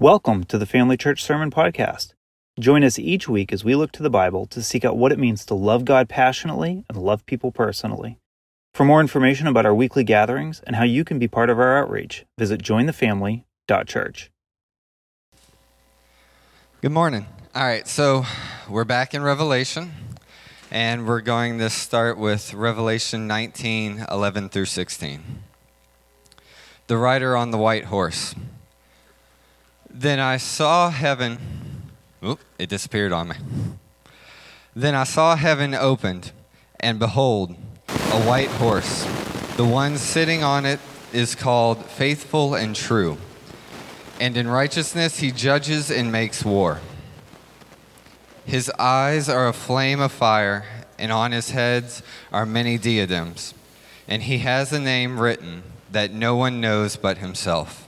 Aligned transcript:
Welcome 0.00 0.44
to 0.44 0.58
the 0.58 0.64
Family 0.64 0.96
Church 0.96 1.24
Sermon 1.24 1.50
Podcast. 1.50 2.12
Join 2.60 2.84
us 2.84 3.00
each 3.00 3.28
week 3.28 3.52
as 3.52 3.64
we 3.64 3.74
look 3.74 3.90
to 3.90 4.02
the 4.04 4.08
Bible 4.08 4.46
to 4.46 4.62
seek 4.62 4.84
out 4.84 4.96
what 4.96 5.10
it 5.10 5.18
means 5.18 5.44
to 5.46 5.54
love 5.54 5.84
God 5.84 6.08
passionately 6.08 6.84
and 6.88 6.96
love 6.96 7.26
people 7.26 7.50
personally. 7.50 8.20
For 8.72 8.84
more 8.84 9.00
information 9.00 9.48
about 9.48 9.66
our 9.66 9.74
weekly 9.74 10.04
gatherings 10.04 10.62
and 10.64 10.76
how 10.76 10.84
you 10.84 11.04
can 11.04 11.18
be 11.18 11.26
part 11.26 11.50
of 11.50 11.58
our 11.58 11.76
outreach, 11.76 12.24
visit 12.38 12.62
jointhefamily.church. 12.62 14.30
Good 16.80 16.92
morning. 16.92 17.26
All 17.52 17.64
right, 17.64 17.88
so 17.88 18.24
we're 18.68 18.84
back 18.84 19.14
in 19.14 19.22
Revelation, 19.22 19.90
and 20.70 21.08
we're 21.08 21.22
going 21.22 21.58
to 21.58 21.68
start 21.68 22.18
with 22.18 22.54
Revelation 22.54 23.26
19 23.26 24.06
11 24.08 24.48
through 24.50 24.66
16. 24.66 25.42
The 26.86 26.96
rider 26.96 27.36
on 27.36 27.50
the 27.50 27.58
white 27.58 27.86
horse. 27.86 28.36
Then 29.90 30.20
I 30.20 30.36
saw 30.36 30.90
heaven. 30.90 31.38
Oop, 32.24 32.40
it 32.58 32.68
disappeared 32.68 33.12
on 33.12 33.28
me. 33.28 33.36
Then 34.76 34.94
I 34.94 35.04
saw 35.04 35.34
heaven 35.34 35.74
opened, 35.74 36.32
and 36.78 36.98
behold, 36.98 37.56
a 37.88 38.22
white 38.22 38.50
horse. 38.50 39.04
The 39.56 39.64
one 39.64 39.96
sitting 39.96 40.44
on 40.44 40.66
it 40.66 40.78
is 41.12 41.34
called 41.34 41.84
Faithful 41.84 42.54
and 42.54 42.76
True. 42.76 43.18
And 44.20 44.36
in 44.36 44.46
righteousness 44.46 45.18
he 45.18 45.32
judges 45.32 45.90
and 45.90 46.12
makes 46.12 46.44
war. 46.44 46.80
His 48.44 48.70
eyes 48.78 49.28
are 49.28 49.48
a 49.48 49.52
flame 49.52 50.00
of 50.00 50.12
fire, 50.12 50.64
and 50.98 51.10
on 51.10 51.32
his 51.32 51.50
heads 51.50 52.02
are 52.32 52.46
many 52.46 52.78
diadems. 52.78 53.54
And 54.06 54.22
he 54.22 54.38
has 54.38 54.72
a 54.72 54.80
name 54.80 55.18
written 55.18 55.62
that 55.90 56.12
no 56.12 56.36
one 56.36 56.60
knows 56.60 56.96
but 56.96 57.18
himself. 57.18 57.87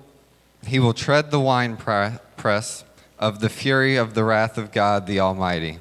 he 0.65 0.79
will 0.79 0.93
tread 0.93 1.31
the 1.31 1.39
winepress 1.39 2.83
of 3.19 3.39
the 3.39 3.49
fury 3.49 3.95
of 3.95 4.13
the 4.13 4.23
wrath 4.23 4.57
of 4.57 4.71
God 4.71 5.07
the 5.07 5.19
Almighty. 5.19 5.79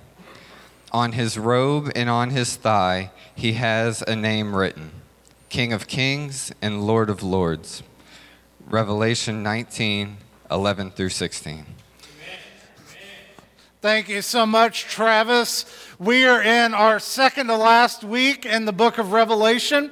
On 0.93 1.13
his 1.13 1.39
robe 1.39 1.91
and 1.95 2.11
on 2.11 2.31
his 2.31 2.57
thigh, 2.57 3.11
he 3.35 3.53
has 3.55 4.03
a 4.03 4.17
name 4.17 4.55
written 4.55 4.91
King 5.49 5.73
of 5.73 5.87
Kings 5.87 6.53
and 6.61 6.87
Lord 6.87 7.09
of 7.11 7.23
Lords. 7.23 7.83
Revelation 8.67 9.43
19 9.43 10.19
11 10.51 10.91
through 10.91 11.11
16. 11.11 11.65
Thank 13.81 14.11
you 14.11 14.21
so 14.21 14.45
much, 14.45 14.83
Travis. 14.85 15.65
We 15.99 16.27
are 16.27 16.43
in 16.43 16.75
our 16.75 16.99
second 16.99 17.47
to 17.47 17.57
last 17.57 18.05
week 18.05 18.45
in 18.45 18.67
the 18.67 18.73
book 18.73 18.99
of 18.99 19.13
Revelation, 19.13 19.91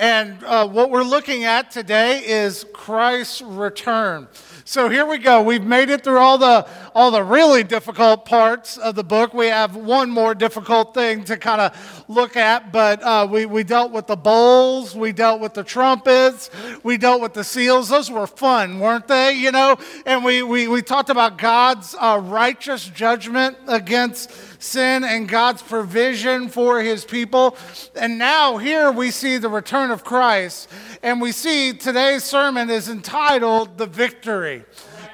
and 0.00 0.42
uh, 0.44 0.66
what 0.66 0.90
we're 0.90 1.04
looking 1.04 1.44
at 1.44 1.70
today 1.70 2.22
is 2.24 2.64
Christ's 2.72 3.42
return. 3.42 4.28
So 4.70 4.88
here 4.88 5.04
we 5.04 5.18
go. 5.18 5.42
We've 5.42 5.64
made 5.64 5.90
it 5.90 6.04
through 6.04 6.18
all 6.18 6.38
the 6.38 6.64
all 6.94 7.10
the 7.10 7.24
really 7.24 7.64
difficult 7.64 8.24
parts 8.24 8.76
of 8.76 8.94
the 8.94 9.02
book. 9.02 9.34
We 9.34 9.48
have 9.48 9.74
one 9.74 10.10
more 10.10 10.32
difficult 10.32 10.94
thing 10.94 11.24
to 11.24 11.36
kind 11.36 11.60
of 11.60 12.04
look 12.06 12.36
at, 12.36 12.70
but 12.70 13.02
uh, 13.02 13.26
we 13.28 13.46
we 13.46 13.64
dealt 13.64 13.90
with 13.90 14.06
the 14.06 14.14
bowls, 14.14 14.94
we 14.94 15.10
dealt 15.10 15.40
with 15.40 15.54
the 15.54 15.64
trumpets, 15.64 16.50
we 16.84 16.98
dealt 16.98 17.20
with 17.20 17.34
the 17.34 17.42
seals. 17.42 17.88
Those 17.88 18.12
were 18.12 18.28
fun, 18.28 18.78
weren't 18.78 19.08
they? 19.08 19.32
You 19.32 19.50
know, 19.50 19.76
and 20.06 20.24
we 20.24 20.44
we 20.44 20.68
we 20.68 20.82
talked 20.82 21.10
about 21.10 21.36
God's 21.36 21.96
uh, 21.98 22.20
righteous 22.22 22.86
judgment 22.86 23.56
against 23.66 24.30
sin 24.62 25.02
and 25.02 25.28
God's 25.28 25.62
provision 25.62 26.48
for 26.48 26.80
his 26.80 27.04
people. 27.04 27.56
And 27.96 28.18
now 28.18 28.58
here 28.58 28.92
we 28.92 29.10
see 29.10 29.38
the 29.38 29.48
return 29.48 29.90
of 29.90 30.04
Christ. 30.04 30.68
And 31.02 31.20
we 31.20 31.32
see 31.32 31.72
today's 31.72 32.22
sermon 32.24 32.70
is 32.70 32.88
entitled 32.88 33.78
The 33.78 33.86
Victory 33.86 34.59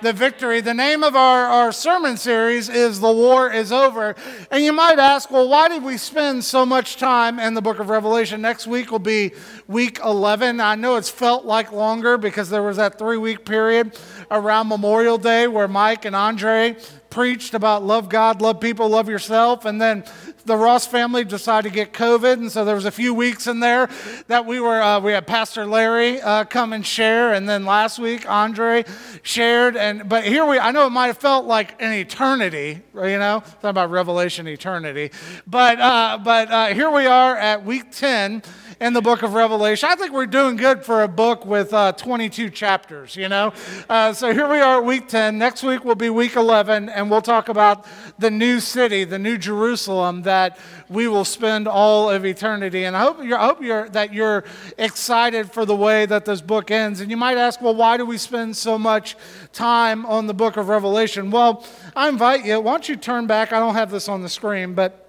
the 0.02 0.12
victory. 0.12 0.60
The 0.60 0.74
name 0.74 1.02
of 1.02 1.16
our, 1.16 1.46
our 1.46 1.72
sermon 1.72 2.16
series 2.16 2.68
is 2.68 3.00
The 3.00 3.10
War 3.10 3.50
is 3.50 3.72
Over. 3.72 4.14
And 4.50 4.62
you 4.62 4.72
might 4.72 4.98
ask, 4.98 5.30
well, 5.30 5.48
why 5.48 5.68
did 5.68 5.82
we 5.82 5.96
spend 5.96 6.44
so 6.44 6.66
much 6.66 6.96
time 6.96 7.38
in 7.38 7.54
the 7.54 7.62
book 7.62 7.78
of 7.78 7.88
Revelation? 7.88 8.42
Next 8.42 8.66
week 8.66 8.90
will 8.90 8.98
be 8.98 9.32
week 9.66 9.98
11. 10.04 10.60
I 10.60 10.74
know 10.74 10.96
it's 10.96 11.08
felt 11.08 11.44
like 11.44 11.72
longer 11.72 12.18
because 12.18 12.50
there 12.50 12.62
was 12.62 12.76
that 12.76 12.98
three 12.98 13.16
week 13.16 13.44
period 13.44 13.98
around 14.30 14.68
Memorial 14.68 15.18
Day 15.18 15.46
where 15.46 15.68
Mike 15.68 16.04
and 16.04 16.14
Andre 16.14 16.76
preached 17.16 17.54
about 17.54 17.82
love 17.82 18.10
God, 18.10 18.42
love 18.42 18.60
people, 18.60 18.90
love 18.90 19.08
yourself. 19.08 19.64
And 19.64 19.80
then 19.80 20.04
the 20.44 20.54
Ross 20.54 20.86
family 20.86 21.24
decided 21.24 21.70
to 21.70 21.74
get 21.74 21.94
COVID. 21.94 22.34
And 22.34 22.52
so 22.52 22.62
there 22.62 22.74
was 22.74 22.84
a 22.84 22.90
few 22.90 23.14
weeks 23.14 23.46
in 23.46 23.58
there 23.58 23.88
that 24.26 24.44
we 24.44 24.60
were, 24.60 24.82
uh, 24.82 25.00
we 25.00 25.12
had 25.12 25.26
Pastor 25.26 25.64
Larry 25.64 26.20
uh, 26.20 26.44
come 26.44 26.74
and 26.74 26.84
share. 26.84 27.32
And 27.32 27.48
then 27.48 27.64
last 27.64 27.98
week, 27.98 28.28
Andre 28.28 28.84
shared. 29.22 29.78
And, 29.78 30.06
but 30.06 30.24
here 30.24 30.44
we, 30.44 30.58
I 30.58 30.72
know 30.72 30.86
it 30.86 30.90
might 30.90 31.06
have 31.06 31.16
felt 31.16 31.46
like 31.46 31.80
an 31.80 31.90
eternity, 31.94 32.82
you 32.94 33.18
know, 33.18 33.40
talking 33.40 33.70
about 33.70 33.90
Revelation 33.90 34.46
eternity. 34.46 35.10
But, 35.46 35.80
uh, 35.80 36.18
but 36.22 36.50
uh, 36.50 36.66
here 36.74 36.90
we 36.90 37.06
are 37.06 37.34
at 37.34 37.64
week 37.64 37.92
10 37.92 38.42
in 38.78 38.92
the 38.92 39.00
book 39.00 39.22
of 39.22 39.32
Revelation. 39.32 39.88
I 39.90 39.96
think 39.96 40.12
we're 40.12 40.26
doing 40.26 40.56
good 40.56 40.84
for 40.84 41.02
a 41.02 41.08
book 41.08 41.46
with 41.46 41.72
uh, 41.72 41.92
22 41.92 42.50
chapters, 42.50 43.16
you 43.16 43.28
know? 43.28 43.54
Uh, 43.88 44.12
so 44.12 44.34
here 44.34 44.48
we 44.48 44.58
are 44.58 44.78
at 44.78 44.84
week 44.84 45.08
10. 45.08 45.38
Next 45.38 45.62
week 45.62 45.82
will 45.84 45.94
be 45.94 46.10
week 46.10 46.36
11, 46.36 46.90
and 46.90 47.10
we'll 47.10 47.22
talk 47.22 47.48
about 47.48 47.86
the 48.18 48.30
new 48.30 48.60
city, 48.60 49.04
the 49.04 49.18
new 49.18 49.38
Jerusalem 49.38 50.22
that 50.22 50.58
we 50.90 51.08
will 51.08 51.24
spend 51.24 51.66
all 51.66 52.10
of 52.10 52.26
eternity. 52.26 52.84
And 52.84 52.94
I 52.94 53.00
hope, 53.00 53.24
you're, 53.24 53.38
I 53.38 53.46
hope 53.46 53.62
you're, 53.62 53.88
that 53.90 54.12
you're 54.12 54.44
excited 54.76 55.50
for 55.50 55.64
the 55.64 55.76
way 55.76 56.04
that 56.04 56.26
this 56.26 56.42
book 56.42 56.70
ends. 56.70 57.00
And 57.00 57.10
you 57.10 57.16
might 57.16 57.38
ask, 57.38 57.62
well, 57.62 57.74
why 57.74 57.96
do 57.96 58.04
we 58.04 58.18
spend 58.18 58.58
so 58.58 58.78
much 58.78 59.16
time 59.54 60.04
on 60.04 60.26
the 60.26 60.34
book 60.34 60.58
of 60.58 60.68
Revelation? 60.68 61.30
Well, 61.30 61.64
I 61.94 62.10
invite 62.10 62.44
you, 62.44 62.60
why 62.60 62.72
don't 62.72 62.88
you 62.88 62.96
turn 62.96 63.26
back? 63.26 63.54
I 63.54 63.58
don't 63.58 63.74
have 63.74 63.90
this 63.90 64.06
on 64.06 64.20
the 64.20 64.28
screen, 64.28 64.74
but 64.74 65.02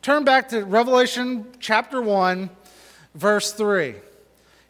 turn 0.00 0.24
back 0.24 0.48
to 0.48 0.64
Revelation 0.64 1.46
chapter 1.60 2.00
1 2.00 2.48
verse 3.14 3.52
3. 3.52 3.94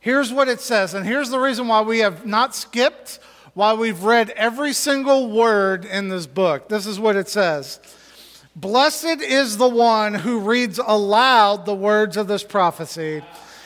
Here's 0.00 0.32
what 0.32 0.48
it 0.48 0.60
says, 0.60 0.94
and 0.94 1.06
here's 1.06 1.30
the 1.30 1.38
reason 1.38 1.68
why 1.68 1.82
we 1.82 1.98
have 1.98 2.24
not 2.24 2.54
skipped, 2.54 3.18
why 3.52 3.74
we've 3.74 4.02
read 4.02 4.30
every 4.30 4.72
single 4.72 5.30
word 5.30 5.84
in 5.84 6.08
this 6.08 6.26
book. 6.26 6.68
This 6.68 6.86
is 6.86 6.98
what 6.98 7.16
it 7.16 7.28
says 7.28 7.80
Blessed 8.56 9.20
is 9.20 9.58
the 9.58 9.68
one 9.68 10.14
who 10.14 10.40
reads 10.40 10.78
aloud 10.78 11.66
the 11.66 11.74
words 11.74 12.16
of 12.16 12.28
this 12.28 12.42
prophecy, 12.42 13.22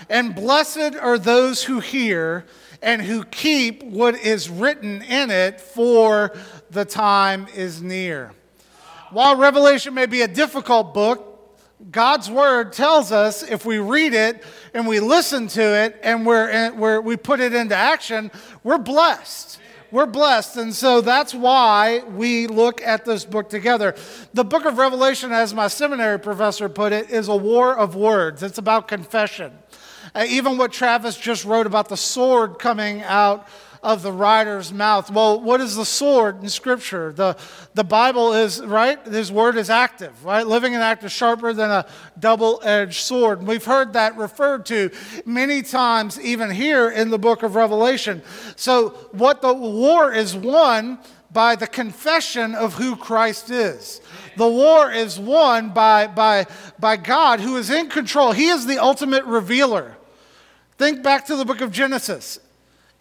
and 0.08 0.34
blessed 0.34 0.96
are 1.00 1.18
those 1.18 1.64
who 1.64 1.80
hear 1.80 2.44
and 2.82 3.00
who 3.00 3.24
keep 3.24 3.82
what 3.82 4.14
is 4.14 4.50
written 4.50 5.02
in 5.02 5.30
it, 5.30 5.60
for 5.60 6.32
the 6.70 6.84
time 6.84 7.46
is 7.54 7.80
near. 7.80 8.32
While 9.10 9.36
Revelation 9.36 9.94
may 9.94 10.06
be 10.06 10.20
a 10.20 10.28
difficult 10.28 10.92
book, 10.92 11.34
God's 11.91 12.31
word 12.31 12.72
tells 12.72 13.12
us 13.12 13.43
if 13.43 13.67
we 13.67 13.78
read 13.78 14.15
it 14.15 14.43
and 14.72 14.87
we 14.87 15.00
listen 15.00 15.49
to 15.49 15.62
it 15.62 15.99
and 16.03 16.25
we're, 16.25 16.72
we're, 16.72 17.00
we 17.00 17.17
put 17.17 17.41
it 17.41 17.53
into 17.53 17.75
action, 17.75 18.31
we're 18.62 18.78
blessed. 18.78 19.61
We're 19.91 20.06
blessed. 20.06 20.56
And 20.56 20.75
so 20.75 21.00
that's 21.00 21.34
why 21.34 22.01
we 22.01 22.47
look 22.47 22.83
at 22.83 23.04
this 23.04 23.25
book 23.25 23.48
together. 23.48 23.95
The 24.33 24.45
book 24.45 24.65
of 24.65 24.78
Revelation, 24.78 25.31
as 25.31 25.54
my 25.54 25.69
seminary 25.69 26.19
professor 26.19 26.69
put 26.69 26.92
it, 26.92 27.10
is 27.10 27.28
a 27.28 27.36
war 27.36 27.77
of 27.77 27.95
words, 27.95 28.42
it's 28.42 28.59
about 28.59 28.89
confession. 28.89 29.53
Uh, 30.15 30.25
even 30.28 30.59
what 30.59 30.72
Travis 30.72 31.16
just 31.16 31.45
wrote 31.45 31.66
about 31.66 31.89
the 31.89 31.97
sword 31.97 32.59
coming 32.59 33.03
out 33.03 33.48
of 33.84 34.03
the 34.03 34.10
rider's 34.10 34.72
mouth. 34.72 35.10
Well, 35.10 35.39
what 35.41 35.60
is 35.60 35.77
the 35.77 35.84
sword 35.84 36.42
in 36.42 36.48
Scripture? 36.48 37.13
The, 37.13 37.36
the 37.75 37.84
Bible 37.84 38.33
is, 38.33 38.65
right? 38.65 39.04
His 39.07 39.31
word 39.31 39.57
is 39.57 39.69
active, 39.69 40.25
right? 40.25 40.47
Living 40.47 40.75
and 40.75 40.83
active, 40.83 41.13
sharper 41.13 41.53
than 41.53 41.71
a 41.71 41.86
double 42.19 42.60
edged 42.65 43.03
sword. 43.03 43.47
we've 43.47 43.65
heard 43.65 43.92
that 43.92 44.16
referred 44.16 44.65
to 44.66 44.91
many 45.27 45.63
times, 45.63 46.19
even 46.19 46.51
here 46.51 46.91
in 46.91 47.10
the 47.10 47.19
book 47.19 47.42
of 47.42 47.54
Revelation. 47.54 48.22
So, 48.57 48.91
what 49.13 49.42
the 49.42 49.53
war 49.53 50.13
is 50.13 50.34
won 50.34 50.98
by 51.30 51.57
the 51.57 51.66
confession 51.66 52.54
of 52.54 52.75
who 52.75 52.97
Christ 52.97 53.51
is. 53.51 54.01
The 54.37 54.48
war 54.48 54.91
is 54.91 55.19
won 55.19 55.71
by, 55.71 56.07
by, 56.07 56.47
by 56.78 56.97
God 56.97 57.41
who 57.41 57.57
is 57.57 57.71
in 57.71 57.89
control. 57.89 58.33
He 58.33 58.48
is 58.48 58.66
the 58.66 58.78
ultimate 58.78 59.25
revealer. 59.25 59.97
Think 60.78 61.03
back 61.03 61.27
to 61.27 61.37
the 61.37 61.45
book 61.45 61.60
of 61.60 61.71
Genesis 61.71 62.39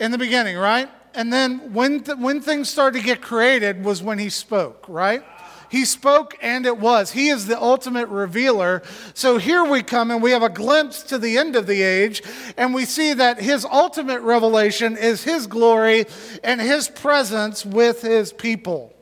in 0.04 0.12
the 0.12 0.18
beginning, 0.18 0.58
right? 0.58 0.90
And 1.16 1.32
then 1.32 1.74
when, 1.74 2.04
th- 2.04 2.18
when 2.18 2.42
things 2.42 2.70
started 2.70 3.00
to 3.00 3.06
get 3.06 3.22
created 3.22 3.86
was 3.86 4.04
when 4.04 4.20
he 4.20 4.30
spoke, 4.30 4.84
right? 4.90 5.24
He 5.70 5.86
spoke 5.86 6.38
and 6.42 6.66
it 6.66 6.78
was. 6.78 7.12
He 7.12 7.30
is 7.30 7.48
the 7.48 7.60
ultimate 7.60 8.10
revealer. 8.10 8.84
So 9.14 9.38
here 9.38 9.64
we 9.64 9.82
come 9.82 10.12
and 10.12 10.22
we 10.22 10.32
have 10.32 10.44
a 10.44 10.50
glimpse 10.50 11.04
to 11.04 11.18
the 11.18 11.38
end 11.38 11.56
of 11.56 11.68
the 11.68 11.82
age, 11.82 12.22
and 12.58 12.74
we 12.74 12.84
see 12.84 13.14
that 13.14 13.42
his 13.42 13.66
ultimate 13.66 14.22
revelation 14.22 14.98
is 14.98 15.24
his 15.24 15.48
glory 15.48 16.06
and 16.44 16.60
his 16.60 16.90
presence 16.90 17.66
with 17.66 18.02
his 18.02 18.34
people. 18.34 18.93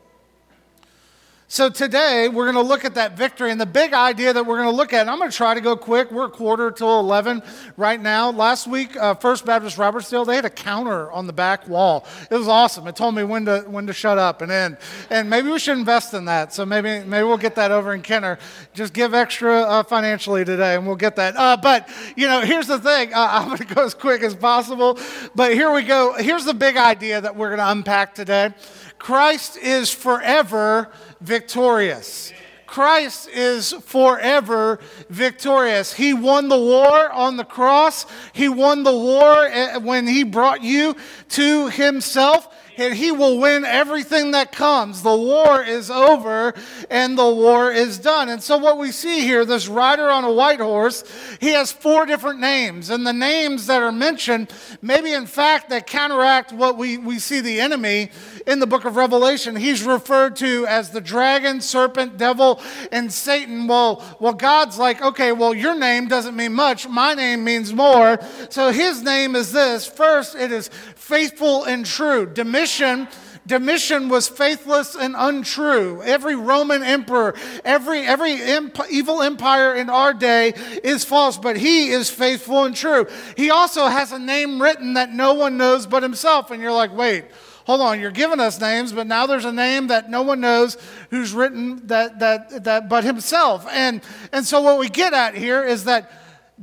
So 1.51 1.67
today 1.67 2.29
we're 2.29 2.49
going 2.49 2.63
to 2.63 2.69
look 2.69 2.85
at 2.85 2.95
that 2.95 3.17
victory 3.17 3.51
and 3.51 3.59
the 3.59 3.65
big 3.65 3.91
idea 3.93 4.31
that 4.31 4.45
we're 4.45 4.55
going 4.55 4.69
to 4.69 4.75
look 4.75 4.93
at. 4.93 5.09
I'm 5.09 5.17
going 5.17 5.29
to 5.29 5.35
try 5.35 5.53
to 5.53 5.59
go 5.59 5.75
quick. 5.75 6.09
We're 6.09 6.27
a 6.27 6.29
quarter 6.29 6.71
till 6.71 7.01
11 7.01 7.43
right 7.75 7.99
now. 7.99 8.31
Last 8.31 8.67
week, 8.67 8.95
uh, 8.95 9.15
First 9.15 9.45
Baptist 9.45 9.75
Robertsdale, 9.75 10.25
they 10.25 10.35
had 10.35 10.45
a 10.45 10.49
counter 10.49 11.11
on 11.11 11.27
the 11.27 11.33
back 11.33 11.67
wall. 11.67 12.07
It 12.29 12.35
was 12.35 12.47
awesome. 12.47 12.87
It 12.87 12.95
told 12.95 13.15
me 13.15 13.25
when 13.25 13.43
to 13.47 13.65
when 13.67 13.85
to 13.87 13.91
shut 13.91 14.17
up 14.17 14.41
and 14.41 14.49
end. 14.49 14.77
And 15.09 15.29
maybe 15.29 15.49
we 15.49 15.59
should 15.59 15.77
invest 15.77 16.13
in 16.13 16.23
that. 16.23 16.53
So 16.53 16.65
maybe 16.65 17.03
maybe 17.03 17.27
we'll 17.27 17.35
get 17.35 17.55
that 17.55 17.69
over 17.71 17.93
in 17.93 18.01
Kenner. 18.01 18.39
Just 18.73 18.93
give 18.93 19.13
extra 19.13 19.63
uh, 19.63 19.83
financially 19.83 20.45
today, 20.45 20.75
and 20.75 20.87
we'll 20.87 20.95
get 20.95 21.17
that. 21.17 21.35
Uh, 21.35 21.57
but 21.57 21.89
you 22.15 22.27
know, 22.27 22.39
here's 22.39 22.67
the 22.67 22.79
thing. 22.79 23.11
I'm 23.13 23.47
going 23.47 23.57
to 23.57 23.75
go 23.75 23.83
as 23.83 23.93
quick 23.93 24.23
as 24.23 24.35
possible. 24.35 24.97
But 25.35 25.53
here 25.53 25.73
we 25.73 25.83
go. 25.83 26.13
Here's 26.13 26.45
the 26.45 26.53
big 26.53 26.77
idea 26.77 27.19
that 27.19 27.35
we're 27.35 27.49
going 27.49 27.59
to 27.59 27.71
unpack 27.71 28.15
today. 28.15 28.53
Christ 29.01 29.57
is 29.57 29.91
forever 29.91 30.87
victorious. 31.21 32.31
Christ 32.67 33.29
is 33.29 33.73
forever 33.83 34.79
victorious. 35.09 35.91
He 35.91 36.13
won 36.13 36.49
the 36.49 36.59
war 36.59 37.11
on 37.11 37.35
the 37.35 37.43
cross. 37.43 38.05
He 38.31 38.47
won 38.47 38.83
the 38.83 38.95
war 38.95 39.47
eh, 39.47 39.77
when 39.77 40.05
he 40.05 40.23
brought 40.23 40.61
you 40.61 40.95
to 41.29 41.69
himself 41.69 42.47
and 42.77 42.93
he 42.93 43.11
will 43.11 43.39
win 43.39 43.65
everything 43.65 44.31
that 44.31 44.51
comes. 44.51 45.03
The 45.03 45.15
war 45.15 45.63
is 45.63 45.89
over 45.89 46.53
and 46.89 47.17
the 47.17 47.29
war 47.29 47.71
is 47.71 47.97
done. 47.97 48.29
And 48.29 48.41
so, 48.41 48.57
what 48.57 48.77
we 48.77 48.91
see 48.91 49.21
here, 49.21 49.45
this 49.45 49.67
rider 49.67 50.09
on 50.09 50.23
a 50.23 50.31
white 50.31 50.59
horse, 50.59 51.03
he 51.39 51.49
has 51.49 51.71
four 51.71 52.05
different 52.05 52.39
names. 52.39 52.89
And 52.89 53.05
the 53.05 53.13
names 53.13 53.67
that 53.67 53.81
are 53.81 53.91
mentioned, 53.91 54.51
maybe 54.81 55.13
in 55.13 55.25
fact, 55.25 55.69
that 55.69 55.87
counteract 55.87 56.51
what 56.53 56.77
we, 56.77 56.97
we 56.97 57.19
see 57.19 57.39
the 57.39 57.59
enemy 57.59 58.11
in 58.47 58.59
the 58.59 58.67
book 58.67 58.85
of 58.85 58.95
Revelation. 58.95 59.55
He's 59.55 59.83
referred 59.83 60.35
to 60.37 60.65
as 60.67 60.91
the 60.91 61.01
dragon, 61.01 61.61
serpent, 61.61 62.17
devil, 62.17 62.61
and 62.91 63.11
Satan. 63.11 63.67
Well, 63.67 64.03
well, 64.19 64.33
God's 64.33 64.77
like, 64.77 65.01
okay, 65.01 65.31
well, 65.31 65.53
your 65.53 65.75
name 65.75 66.07
doesn't 66.07 66.35
mean 66.35 66.53
much. 66.53 66.87
My 66.87 67.13
name 67.13 67.43
means 67.43 67.73
more. 67.73 68.19
So 68.49 68.71
his 68.71 69.01
name 69.01 69.35
is 69.35 69.51
this. 69.51 69.85
First, 69.85 70.35
it 70.35 70.51
is 70.51 70.69
faithful 71.11 71.65
and 71.65 71.85
true. 71.85 72.25
Domitian. 72.25 73.07
Domitian 73.47 74.07
was 74.07 74.29
faithless 74.29 74.95
and 74.95 75.15
untrue. 75.17 76.01
Every 76.03 76.35
Roman 76.35 76.83
emperor, 76.83 77.33
every, 77.65 78.01
every 78.01 78.39
imp- 78.39 78.79
evil 78.89 79.21
empire 79.21 79.75
in 79.75 79.89
our 79.89 80.13
day 80.13 80.53
is 80.83 81.03
false, 81.03 81.37
but 81.37 81.57
he 81.57 81.89
is 81.89 82.09
faithful 82.09 82.65
and 82.65 82.75
true. 82.75 83.07
He 83.35 83.49
also 83.49 83.87
has 83.87 84.11
a 84.11 84.19
name 84.19 84.61
written 84.61 84.93
that 84.93 85.11
no 85.11 85.33
one 85.33 85.57
knows 85.57 85.87
but 85.87 86.03
himself. 86.03 86.51
And 86.51 86.61
you're 86.61 86.71
like, 86.71 86.95
wait, 86.95 87.25
hold 87.65 87.81
on, 87.81 87.99
you're 87.99 88.11
giving 88.11 88.39
us 88.39 88.61
names, 88.61 88.93
but 88.93 89.07
now 89.07 89.25
there's 89.25 89.45
a 89.45 89.51
name 89.51 89.87
that 89.87 90.09
no 90.09 90.21
one 90.21 90.39
knows 90.39 90.77
who's 91.09 91.33
written 91.33 91.87
that, 91.87 92.19
that, 92.19 92.63
that 92.63 92.89
but 92.89 93.03
himself. 93.03 93.67
And, 93.71 94.01
and 94.31 94.45
so 94.45 94.61
what 94.61 94.79
we 94.79 94.87
get 94.87 95.13
at 95.13 95.35
here 95.35 95.63
is 95.63 95.85
that 95.85 96.11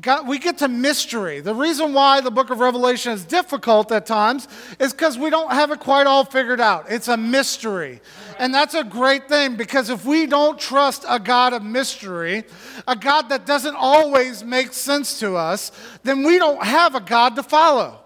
God, 0.00 0.28
we 0.28 0.38
get 0.38 0.58
to 0.58 0.68
mystery. 0.68 1.40
The 1.40 1.54
reason 1.54 1.92
why 1.92 2.20
the 2.20 2.30
book 2.30 2.50
of 2.50 2.60
Revelation 2.60 3.12
is 3.12 3.24
difficult 3.24 3.90
at 3.90 4.06
times 4.06 4.46
is 4.78 4.92
because 4.92 5.18
we 5.18 5.28
don't 5.28 5.50
have 5.50 5.72
it 5.72 5.80
quite 5.80 6.06
all 6.06 6.24
figured 6.24 6.60
out. 6.60 6.86
It's 6.88 7.08
a 7.08 7.16
mystery. 7.16 8.00
And 8.38 8.54
that's 8.54 8.74
a 8.74 8.84
great 8.84 9.28
thing 9.28 9.56
because 9.56 9.90
if 9.90 10.04
we 10.04 10.26
don't 10.26 10.58
trust 10.58 11.04
a 11.08 11.18
God 11.18 11.52
of 11.52 11.64
mystery, 11.64 12.44
a 12.86 12.94
God 12.94 13.30
that 13.30 13.44
doesn't 13.44 13.74
always 13.74 14.44
make 14.44 14.72
sense 14.72 15.18
to 15.18 15.34
us, 15.36 15.72
then 16.04 16.22
we 16.22 16.38
don't 16.38 16.62
have 16.62 16.94
a 16.94 17.00
God 17.00 17.34
to 17.34 17.42
follow. 17.42 17.98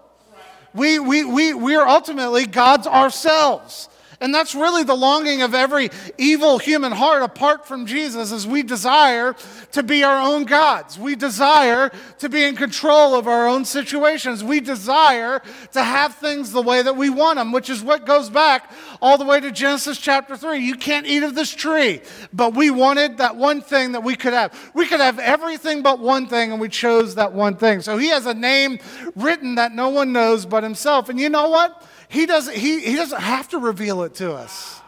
We, 0.73 0.97
we, 0.97 1.23
we, 1.23 1.53
we 1.53 1.75
are 1.75 1.87
ultimately 1.87 2.47
gods 2.47 2.87
ourselves. 2.87 3.87
And 4.23 4.33
that's 4.33 4.55
really 4.55 4.85
the 4.85 4.95
longing 4.95 5.41
of 5.41 5.53
every 5.53 5.89
evil 6.17 6.57
human 6.57 6.93
heart 6.93 7.23
apart 7.23 7.67
from 7.67 7.85
Jesus 7.85 8.31
is 8.31 8.47
we 8.47 8.63
desire 8.63 9.35
to 9.73 9.83
be 9.83 10.01
our 10.05 10.17
own 10.17 10.45
gods. 10.45 10.97
We 10.97 11.17
desire 11.17 11.91
to 12.19 12.29
be 12.29 12.45
in 12.45 12.55
control 12.55 13.15
of 13.15 13.27
our 13.27 13.49
own 13.49 13.65
situations. 13.65 14.41
We 14.41 14.61
desire 14.61 15.41
to 15.73 15.83
have 15.83 16.15
things 16.15 16.53
the 16.53 16.61
way 16.61 16.81
that 16.81 16.95
we 16.95 17.09
want 17.09 17.37
them, 17.37 17.51
which 17.51 17.69
is 17.69 17.83
what 17.83 18.05
goes 18.05 18.29
back 18.29 18.71
all 19.01 19.17
the 19.17 19.25
way 19.25 19.41
to 19.41 19.51
Genesis 19.51 19.97
chapter 19.97 20.37
3. 20.37 20.57
You 20.57 20.75
can't 20.75 21.05
eat 21.05 21.23
of 21.23 21.35
this 21.35 21.53
tree, 21.53 21.99
but 22.31 22.53
we 22.53 22.69
wanted 22.71 23.17
that 23.17 23.35
one 23.35 23.61
thing 23.61 23.91
that 23.91 24.05
we 24.05 24.15
could 24.15 24.31
have. 24.31 24.57
We 24.73 24.85
could 24.85 25.01
have 25.01 25.19
everything 25.19 25.81
but 25.81 25.99
one 25.99 26.27
thing 26.27 26.53
and 26.53 26.61
we 26.61 26.69
chose 26.69 27.15
that 27.15 27.33
one 27.33 27.57
thing. 27.57 27.81
So 27.81 27.97
he 27.97 28.07
has 28.07 28.25
a 28.25 28.33
name 28.33 28.79
written 29.17 29.55
that 29.55 29.73
no 29.73 29.89
one 29.89 30.13
knows 30.13 30.45
but 30.45 30.63
himself. 30.63 31.09
And 31.09 31.19
you 31.19 31.27
know 31.27 31.49
what? 31.49 31.85
He 32.13 32.27
doesn't, 32.27 32.55
he, 32.55 32.79
he 32.81 32.95
doesn't 32.95 33.21
have 33.21 33.49
to 33.49 33.57
reveal 33.57 34.03
it 34.03 34.12
to 34.15 34.33
us. 34.33 34.81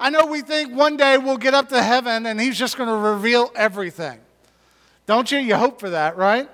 I 0.00 0.10
know 0.10 0.26
we 0.26 0.40
think 0.40 0.74
one 0.74 0.96
day 0.96 1.18
we'll 1.18 1.36
get 1.36 1.54
up 1.54 1.68
to 1.68 1.82
heaven 1.82 2.26
and 2.26 2.40
he's 2.40 2.58
just 2.58 2.76
going 2.76 2.88
to 2.88 2.96
reveal 2.96 3.52
everything. 3.54 4.18
Don't 5.06 5.30
you? 5.30 5.38
You 5.38 5.56
hope 5.56 5.78
for 5.78 5.90
that, 5.90 6.16
right? 6.16 6.48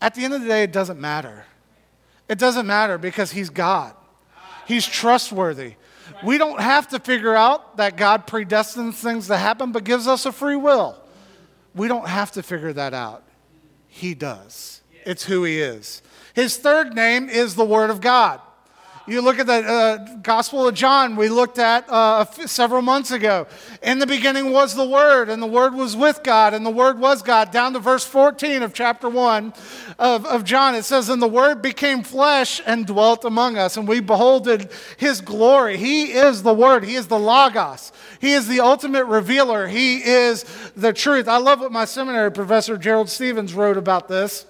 At 0.00 0.14
the 0.14 0.24
end 0.24 0.34
of 0.34 0.42
the 0.42 0.48
day, 0.48 0.64
it 0.64 0.72
doesn't 0.72 1.00
matter. 1.00 1.44
It 2.28 2.38
doesn't 2.38 2.66
matter 2.66 2.98
because 2.98 3.32
he's 3.32 3.50
God, 3.50 3.94
he's 4.66 4.86
trustworthy. 4.86 5.74
We 6.24 6.36
don't 6.38 6.60
have 6.60 6.88
to 6.88 6.98
figure 6.98 7.34
out 7.34 7.76
that 7.78 7.96
God 7.96 8.26
predestines 8.26 8.94
things 8.94 9.28
to 9.28 9.36
happen 9.36 9.72
but 9.72 9.84
gives 9.84 10.06
us 10.06 10.26
a 10.26 10.32
free 10.32 10.56
will. 10.56 10.98
We 11.74 11.88
don't 11.88 12.06
have 12.06 12.32
to 12.32 12.42
figure 12.42 12.72
that 12.72 12.92
out. 12.92 13.22
He 13.88 14.14
does. 14.14 14.82
It's 15.04 15.24
who 15.24 15.44
he 15.44 15.60
is. 15.60 16.02
His 16.34 16.56
third 16.56 16.94
name 16.94 17.28
is 17.28 17.54
the 17.54 17.64
Word 17.64 17.90
of 17.90 18.00
God. 18.00 18.40
You 19.04 19.20
look 19.20 19.40
at 19.40 19.48
the 19.48 19.54
uh, 19.54 19.96
Gospel 20.22 20.68
of 20.68 20.76
John, 20.76 21.16
we 21.16 21.28
looked 21.28 21.58
at 21.58 21.90
uh, 21.90 22.24
several 22.46 22.82
months 22.82 23.10
ago. 23.10 23.48
In 23.82 23.98
the 23.98 24.06
beginning 24.06 24.52
was 24.52 24.76
the 24.76 24.86
Word, 24.86 25.28
and 25.28 25.42
the 25.42 25.46
Word 25.48 25.74
was 25.74 25.96
with 25.96 26.22
God, 26.22 26.54
and 26.54 26.64
the 26.64 26.70
Word 26.70 27.00
was 27.00 27.20
God. 27.20 27.50
Down 27.50 27.72
to 27.72 27.80
verse 27.80 28.04
14 28.04 28.62
of 28.62 28.72
chapter 28.72 29.08
1 29.08 29.54
of, 29.98 30.24
of 30.24 30.44
John, 30.44 30.76
it 30.76 30.84
says, 30.84 31.08
And 31.08 31.20
the 31.20 31.26
Word 31.26 31.62
became 31.62 32.04
flesh 32.04 32.62
and 32.64 32.86
dwelt 32.86 33.24
among 33.24 33.58
us, 33.58 33.76
and 33.76 33.88
we 33.88 33.98
beholded 33.98 34.70
His 34.98 35.20
glory. 35.20 35.78
He 35.78 36.12
is 36.12 36.44
the 36.44 36.54
Word, 36.54 36.84
He 36.84 36.94
is 36.94 37.08
the 37.08 37.18
Logos, 37.18 37.90
He 38.20 38.34
is 38.34 38.46
the 38.46 38.60
ultimate 38.60 39.06
revealer, 39.06 39.66
He 39.66 39.96
is 39.96 40.44
the 40.76 40.92
truth. 40.92 41.26
I 41.26 41.38
love 41.38 41.58
what 41.58 41.72
my 41.72 41.86
seminary 41.86 42.30
professor, 42.30 42.78
Gerald 42.78 43.08
Stevens, 43.08 43.52
wrote 43.52 43.76
about 43.76 44.06
this. 44.06 44.46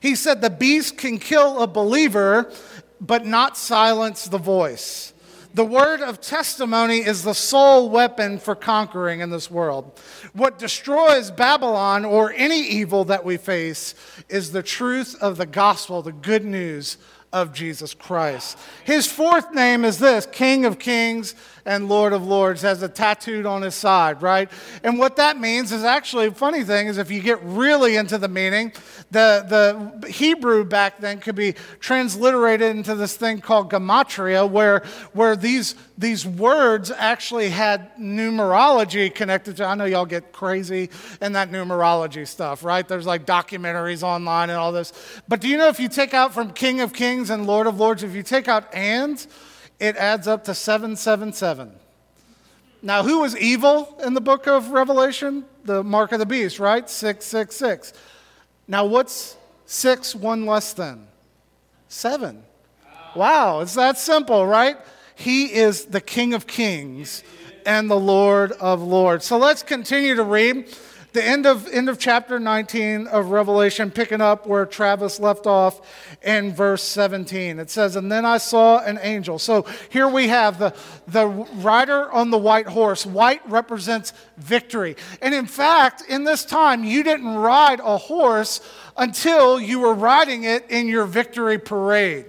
He 0.00 0.14
said, 0.14 0.40
The 0.40 0.50
beast 0.50 0.98
can 0.98 1.18
kill 1.18 1.62
a 1.62 1.66
believer 1.66 2.52
but 3.00 3.26
not 3.26 3.56
silence 3.56 4.26
the 4.26 4.38
voice. 4.38 5.12
The 5.54 5.64
word 5.64 6.02
of 6.02 6.20
testimony 6.20 6.98
is 6.98 7.22
the 7.22 7.32
sole 7.32 7.88
weapon 7.88 8.38
for 8.38 8.54
conquering 8.54 9.20
in 9.20 9.30
this 9.30 9.50
world. 9.50 9.98
What 10.34 10.58
destroys 10.58 11.30
Babylon 11.30 12.04
or 12.04 12.30
any 12.32 12.60
evil 12.60 13.06
that 13.06 13.24
we 13.24 13.38
face 13.38 13.94
is 14.28 14.52
the 14.52 14.62
truth 14.62 15.16
of 15.22 15.38
the 15.38 15.46
gospel, 15.46 16.02
the 16.02 16.12
good 16.12 16.44
news 16.44 16.98
of 17.32 17.54
Jesus 17.54 17.94
Christ. 17.94 18.58
His 18.84 19.10
fourth 19.10 19.52
name 19.54 19.84
is 19.84 19.98
this 19.98 20.26
King 20.26 20.66
of 20.66 20.78
Kings 20.78 21.34
and 21.66 21.88
Lord 21.88 22.12
of 22.12 22.26
Lords, 22.26 22.62
has 22.62 22.82
a 22.82 22.88
tattooed 22.88 23.44
on 23.44 23.60
his 23.60 23.74
side, 23.74 24.22
right? 24.22 24.50
And 24.82 24.98
what 24.98 25.16
that 25.16 25.38
means 25.38 25.72
is 25.72 25.84
actually, 25.84 26.28
a 26.28 26.32
funny 26.32 26.64
thing 26.64 26.86
is, 26.86 26.96
if 26.96 27.10
you 27.10 27.20
get 27.20 27.42
really 27.42 27.96
into 27.96 28.16
the 28.16 28.28
meaning, 28.28 28.72
the, 29.10 29.92
the 30.00 30.08
Hebrew 30.08 30.64
back 30.64 30.98
then 30.98 31.18
could 31.18 31.34
be 31.34 31.54
transliterated 31.80 32.70
into 32.70 32.94
this 32.94 33.16
thing 33.16 33.40
called 33.40 33.70
gematria, 33.70 34.48
where, 34.48 34.84
where 35.12 35.36
these, 35.36 35.74
these 35.98 36.24
words 36.24 36.90
actually 36.90 37.50
had 37.50 37.94
numerology 37.96 39.12
connected 39.12 39.56
to. 39.56 39.64
I 39.64 39.74
know 39.74 39.84
y'all 39.84 40.06
get 40.06 40.32
crazy 40.32 40.90
in 41.20 41.32
that 41.32 41.50
numerology 41.50 42.26
stuff, 42.26 42.64
right? 42.64 42.86
There's 42.86 43.06
like 43.06 43.26
documentaries 43.26 44.02
online 44.02 44.50
and 44.50 44.58
all 44.58 44.72
this. 44.72 44.92
But 45.26 45.40
do 45.40 45.48
you 45.48 45.56
know 45.58 45.68
if 45.68 45.80
you 45.80 45.88
take 45.88 46.14
out 46.14 46.32
from 46.32 46.52
King 46.52 46.80
of 46.80 46.92
Kings 46.92 47.30
and 47.30 47.46
Lord 47.46 47.66
of 47.66 47.80
Lords, 47.80 48.02
if 48.02 48.14
you 48.14 48.22
take 48.22 48.46
out 48.46 48.72
and, 48.72 49.26
it 49.78 49.96
adds 49.96 50.26
up 50.26 50.44
to 50.44 50.54
777. 50.54 51.72
Now, 52.82 53.02
who 53.02 53.20
was 53.20 53.36
evil 53.36 53.98
in 54.04 54.14
the 54.14 54.20
book 54.20 54.46
of 54.46 54.70
Revelation? 54.70 55.44
The 55.64 55.82
mark 55.82 56.12
of 56.12 56.18
the 56.18 56.26
beast, 56.26 56.58
right? 56.58 56.88
666. 56.88 57.92
Now, 58.68 58.84
what's 58.84 59.36
six, 59.66 60.14
one 60.14 60.46
less 60.46 60.72
than? 60.72 61.06
Seven. 61.88 62.42
Wow, 63.14 63.60
it's 63.60 63.74
that 63.74 63.98
simple, 63.98 64.46
right? 64.46 64.76
He 65.14 65.52
is 65.52 65.86
the 65.86 66.00
King 66.00 66.34
of 66.34 66.46
Kings 66.46 67.24
and 67.64 67.90
the 67.90 67.98
Lord 67.98 68.52
of 68.52 68.82
Lords. 68.82 69.24
So 69.24 69.38
let's 69.38 69.62
continue 69.62 70.14
to 70.14 70.22
read 70.22 70.68
the 71.16 71.24
end 71.24 71.46
of, 71.46 71.66
end 71.68 71.88
of 71.88 71.98
chapter 71.98 72.38
19 72.38 73.06
of 73.06 73.30
Revelation, 73.30 73.90
picking 73.90 74.20
up 74.20 74.46
where 74.46 74.66
Travis 74.66 75.18
left 75.18 75.46
off 75.46 75.80
in 76.22 76.52
verse 76.54 76.82
17. 76.82 77.58
It 77.58 77.70
says, 77.70 77.96
And 77.96 78.12
then 78.12 78.26
I 78.26 78.36
saw 78.36 78.84
an 78.84 78.98
angel. 79.00 79.38
So 79.38 79.66
here 79.88 80.08
we 80.08 80.28
have 80.28 80.58
the, 80.58 80.74
the 81.08 81.26
rider 81.26 82.12
on 82.12 82.30
the 82.30 82.36
white 82.36 82.66
horse. 82.66 83.06
White 83.06 83.40
represents 83.48 84.12
victory. 84.36 84.94
And 85.22 85.34
in 85.34 85.46
fact, 85.46 86.02
in 86.06 86.24
this 86.24 86.44
time, 86.44 86.84
you 86.84 87.02
didn't 87.02 87.34
ride 87.34 87.80
a 87.80 87.96
horse 87.96 88.60
until 88.94 89.58
you 89.58 89.80
were 89.80 89.94
riding 89.94 90.44
it 90.44 90.70
in 90.70 90.86
your 90.86 91.06
victory 91.06 91.58
parade. 91.58 92.26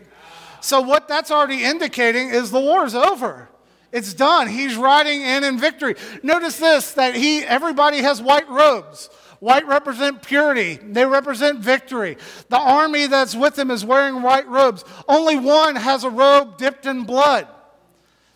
So, 0.62 0.80
what 0.80 1.10
that's 1.10 1.30
already 1.30 1.64
indicating 1.64 2.30
is 2.30 2.52
the 2.52 2.60
war 2.60 2.86
is 2.86 2.96
over. 2.96 3.50
It's 3.98 4.14
done. 4.14 4.48
He's 4.48 4.76
riding 4.76 5.22
in 5.24 5.44
in 5.44 5.58
victory. 5.58 5.96
Notice 6.22 6.60
this 6.60 6.94
that 6.94 7.16
he 7.16 7.40
everybody 7.40 7.98
has 7.98 8.22
white 8.22 8.48
robes. 8.48 9.10
White 9.40 9.68
represent 9.68 10.22
purity. 10.22 10.76
They 10.76 11.06
represent 11.06 11.60
victory. 11.60 12.18
The 12.50 12.60
army 12.60 13.08
that's 13.08 13.36
with 13.36 13.58
him 13.58 13.72
is 13.72 13.84
wearing 13.84 14.22
white 14.22 14.48
robes. 14.48 14.86
Only 15.08 15.38
one 15.40 15.76
has 15.76 16.04
a 16.04 16.10
robe 16.12 16.58
dipped 16.58 16.86
in 16.86 17.06
blood. 17.06 17.48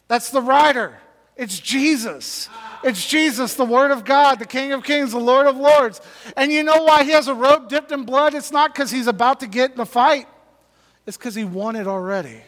That's 0.07 0.31
the 0.31 0.41
rider. 0.41 0.97
It's 1.35 1.59
Jesus. 1.59 2.49
It's 2.83 3.07
Jesus, 3.07 3.53
the 3.53 3.65
Word 3.65 3.91
of 3.91 4.03
God, 4.03 4.39
the 4.39 4.45
King 4.45 4.73
of 4.73 4.83
Kings, 4.83 5.11
the 5.11 5.19
Lord 5.19 5.45
of 5.45 5.57
Lords. 5.57 6.01
And 6.35 6.51
you 6.51 6.63
know 6.63 6.83
why 6.83 7.03
he 7.03 7.11
has 7.11 7.27
a 7.27 7.35
robe 7.35 7.69
dipped 7.69 7.91
in 7.91 8.03
blood? 8.03 8.33
It's 8.33 8.51
not 8.51 8.73
because 8.73 8.89
he's 8.89 9.07
about 9.07 9.39
to 9.41 9.47
get 9.47 9.71
in 9.71 9.79
a 9.79 9.85
fight, 9.85 10.27
it's 11.05 11.17
because 11.17 11.35
he 11.35 11.43
won 11.43 11.75
it 11.75 11.87
already. 11.87 12.41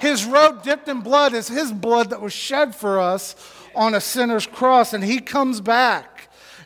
His 0.00 0.24
robe 0.24 0.62
dipped 0.62 0.88
in 0.88 1.00
blood 1.00 1.34
is 1.34 1.48
his 1.48 1.72
blood 1.72 2.10
that 2.10 2.20
was 2.20 2.32
shed 2.32 2.74
for 2.74 3.00
us 3.00 3.34
on 3.74 3.94
a 3.94 4.00
sinner's 4.00 4.46
cross, 4.46 4.92
and 4.92 5.04
he 5.04 5.20
comes 5.20 5.60
back. 5.60 6.17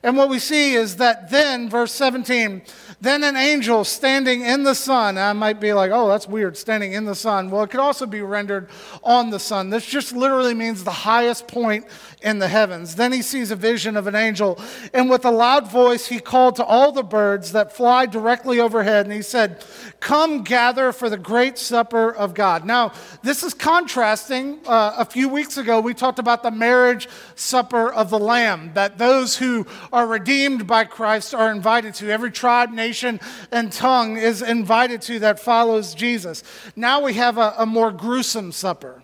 And 0.03 0.17
what 0.17 0.29
we 0.29 0.41
see 0.41 0.75
is 0.75 0.97
that 0.97 1.31
then, 1.31 1.69
verse 1.69 1.93
17, 1.93 2.63
then 3.01 3.23
an 3.25 3.37
angel 3.37 3.85
standing 3.85 4.43
in 4.43 4.63
the 4.63 4.75
sun. 4.75 5.19
I 5.19 5.33
might 5.33 5.61
be 5.61 5.73
like, 5.73 5.91
oh, 5.93 6.09
that's 6.09 6.29
weird, 6.29 6.57
standing 6.57 6.93
in 6.93 7.05
the 7.05 7.15
sun. 7.15 7.51
Well, 7.51 7.63
it 7.63 7.71
could 7.71 7.81
also 7.81 8.07
be 8.07 8.21
rendered 8.21 8.69
on 9.03 9.31
the 9.31 9.39
sun. 9.39 9.71
This 9.71 9.87
just 9.87 10.13
literally 10.13 10.55
means 10.55 10.85
the 10.85 10.91
highest 10.91 11.49
point 11.49 11.87
in 12.23 12.39
the 12.39 12.49
heavens. 12.49 12.95
Then 12.95 13.13
he 13.13 13.23
sees 13.23 13.51
a 13.51 13.57
vision 13.57 13.97
of 13.97 14.07
an 14.07 14.15
angel, 14.15 14.59
and 14.95 15.11
with 15.11 15.25
a 15.25 15.31
loud 15.31 15.71
voice, 15.71 16.07
he 16.07 16.21
called 16.21 16.57
to 16.57 16.65
all 16.65 16.93
the 16.93 17.03
birds 17.03 17.53
that 17.53 17.75
fly 17.75 18.07
directly 18.07 18.61
overhead, 18.61 19.07
and 19.07 19.13
he 19.13 19.23
said, 19.23 19.65
Come 20.01 20.43
gather 20.43 20.93
for 20.93 21.09
the 21.09 21.19
great 21.19 21.59
supper 21.59 22.13
of 22.13 22.35
God. 22.35 22.65
Now, 22.65 22.93
this 23.23 23.43
is 23.43 23.55
contrasting. 23.55 24.61
Uh, 24.67 24.95
a 24.99 25.05
few 25.05 25.29
weeks 25.29 25.57
ago, 25.57 25.81
we 25.81 25.95
talked 25.95 26.19
about 26.19 26.43
the 26.43 26.51
marriage 26.51 27.09
supper 27.35 27.93
of 27.93 28.11
the 28.11 28.19
Lamb, 28.19 28.73
that 28.75 28.99
those 28.99 29.37
who 29.37 29.67
are 29.93 30.07
redeemed 30.07 30.67
by 30.67 30.85
Christ 30.85 31.35
are 31.35 31.53
invited 31.53 31.95
to. 31.97 32.11
Every 32.11 32.31
tribe, 32.31 32.71
nation, 32.71 33.21
and 33.51 33.71
tongue 33.71 34.17
is 34.17 34.43
invited 34.43 35.03
to 35.03 35.19
that 35.21 35.39
follows 35.39 35.95
Jesus. 35.95 36.43
Now 36.75 37.03
we 37.03 37.15
have 37.15 37.39
a, 37.39 37.55
a 37.59 37.67
more 37.67 37.93
gruesome 37.93 38.53
supper. 38.53 39.03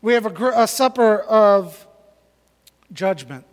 We 0.00 0.14
have 0.14 0.26
a, 0.26 0.62
a 0.62 0.68
supper 0.68 1.20
of 1.20 1.86
judgment. 2.92 3.44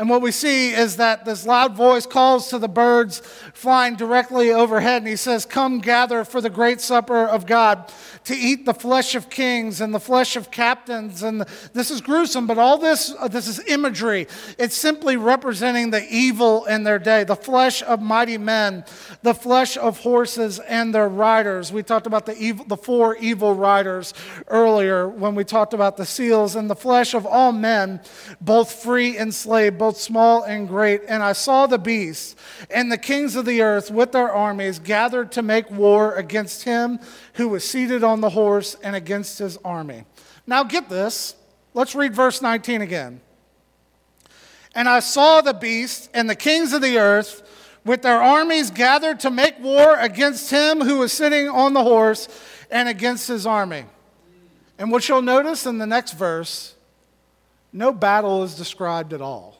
And 0.00 0.08
what 0.08 0.22
we 0.22 0.32
see 0.32 0.70
is 0.70 0.96
that 0.96 1.26
this 1.26 1.44
loud 1.44 1.76
voice 1.76 2.06
calls 2.06 2.48
to 2.48 2.58
the 2.58 2.70
birds 2.70 3.18
flying 3.52 3.96
directly 3.96 4.50
overhead, 4.50 5.02
and 5.02 5.06
he 5.06 5.14
says, 5.14 5.44
Come 5.44 5.78
gather 5.78 6.24
for 6.24 6.40
the 6.40 6.48
great 6.48 6.80
supper 6.80 7.26
of 7.26 7.44
God 7.44 7.92
to 8.24 8.34
eat 8.34 8.64
the 8.64 8.72
flesh 8.72 9.14
of 9.14 9.28
kings 9.28 9.82
and 9.82 9.92
the 9.92 10.00
flesh 10.00 10.36
of 10.36 10.50
captains. 10.50 11.22
And 11.22 11.42
this 11.74 11.90
is 11.90 12.00
gruesome, 12.00 12.46
but 12.46 12.56
all 12.56 12.78
this, 12.78 13.12
this 13.30 13.46
is 13.46 13.60
imagery. 13.68 14.26
It's 14.56 14.74
simply 14.74 15.18
representing 15.18 15.90
the 15.90 16.06
evil 16.08 16.64
in 16.64 16.82
their 16.84 16.98
day 16.98 17.24
the 17.24 17.36
flesh 17.36 17.82
of 17.82 18.00
mighty 18.00 18.38
men, 18.38 18.86
the 19.22 19.34
flesh 19.34 19.76
of 19.76 19.98
horses 19.98 20.60
and 20.60 20.94
their 20.94 21.10
riders. 21.10 21.74
We 21.74 21.82
talked 21.82 22.06
about 22.06 22.24
the, 22.24 22.38
evil, 22.38 22.64
the 22.64 22.78
four 22.78 23.16
evil 23.16 23.54
riders 23.54 24.14
earlier 24.48 25.06
when 25.06 25.34
we 25.34 25.44
talked 25.44 25.74
about 25.74 25.98
the 25.98 26.06
seals, 26.06 26.56
and 26.56 26.70
the 26.70 26.76
flesh 26.76 27.12
of 27.12 27.26
all 27.26 27.52
men, 27.52 28.00
both 28.40 28.72
free 28.72 29.18
and 29.18 29.34
slave, 29.34 29.76
both 29.76 29.89
small 29.96 30.42
and 30.42 30.68
great. 30.68 31.02
And 31.08 31.22
I 31.22 31.32
saw 31.32 31.66
the 31.66 31.78
beast 31.78 32.38
and 32.70 32.90
the 32.90 32.98
kings 32.98 33.36
of 33.36 33.44
the 33.44 33.62
earth 33.62 33.90
with 33.90 34.12
their 34.12 34.30
armies 34.32 34.78
gathered 34.78 35.32
to 35.32 35.42
make 35.42 35.70
war 35.70 36.14
against 36.14 36.64
him 36.64 36.98
who 37.34 37.48
was 37.48 37.68
seated 37.68 38.04
on 38.04 38.20
the 38.20 38.30
horse 38.30 38.76
and 38.82 38.94
against 38.96 39.38
his 39.38 39.56
army. 39.64 40.04
Now, 40.46 40.62
get 40.64 40.88
this. 40.88 41.34
Let's 41.74 41.94
read 41.94 42.14
verse 42.14 42.42
19 42.42 42.82
again. 42.82 43.20
And 44.74 44.88
I 44.88 45.00
saw 45.00 45.40
the 45.40 45.54
beast 45.54 46.10
and 46.14 46.28
the 46.28 46.36
kings 46.36 46.72
of 46.72 46.82
the 46.82 46.98
earth 46.98 47.42
with 47.84 48.02
their 48.02 48.20
armies 48.20 48.70
gathered 48.70 49.20
to 49.20 49.30
make 49.30 49.58
war 49.60 49.96
against 49.98 50.50
him 50.50 50.80
who 50.80 50.98
was 50.98 51.12
sitting 51.12 51.48
on 51.48 51.72
the 51.72 51.82
horse 51.82 52.28
and 52.70 52.88
against 52.88 53.28
his 53.28 53.46
army. 53.46 53.84
And 54.78 54.90
what 54.90 55.08
you'll 55.08 55.22
notice 55.22 55.66
in 55.66 55.78
the 55.78 55.86
next 55.86 56.12
verse, 56.12 56.74
no 57.72 57.92
battle 57.92 58.42
is 58.42 58.54
described 58.54 59.12
at 59.12 59.20
all. 59.20 59.59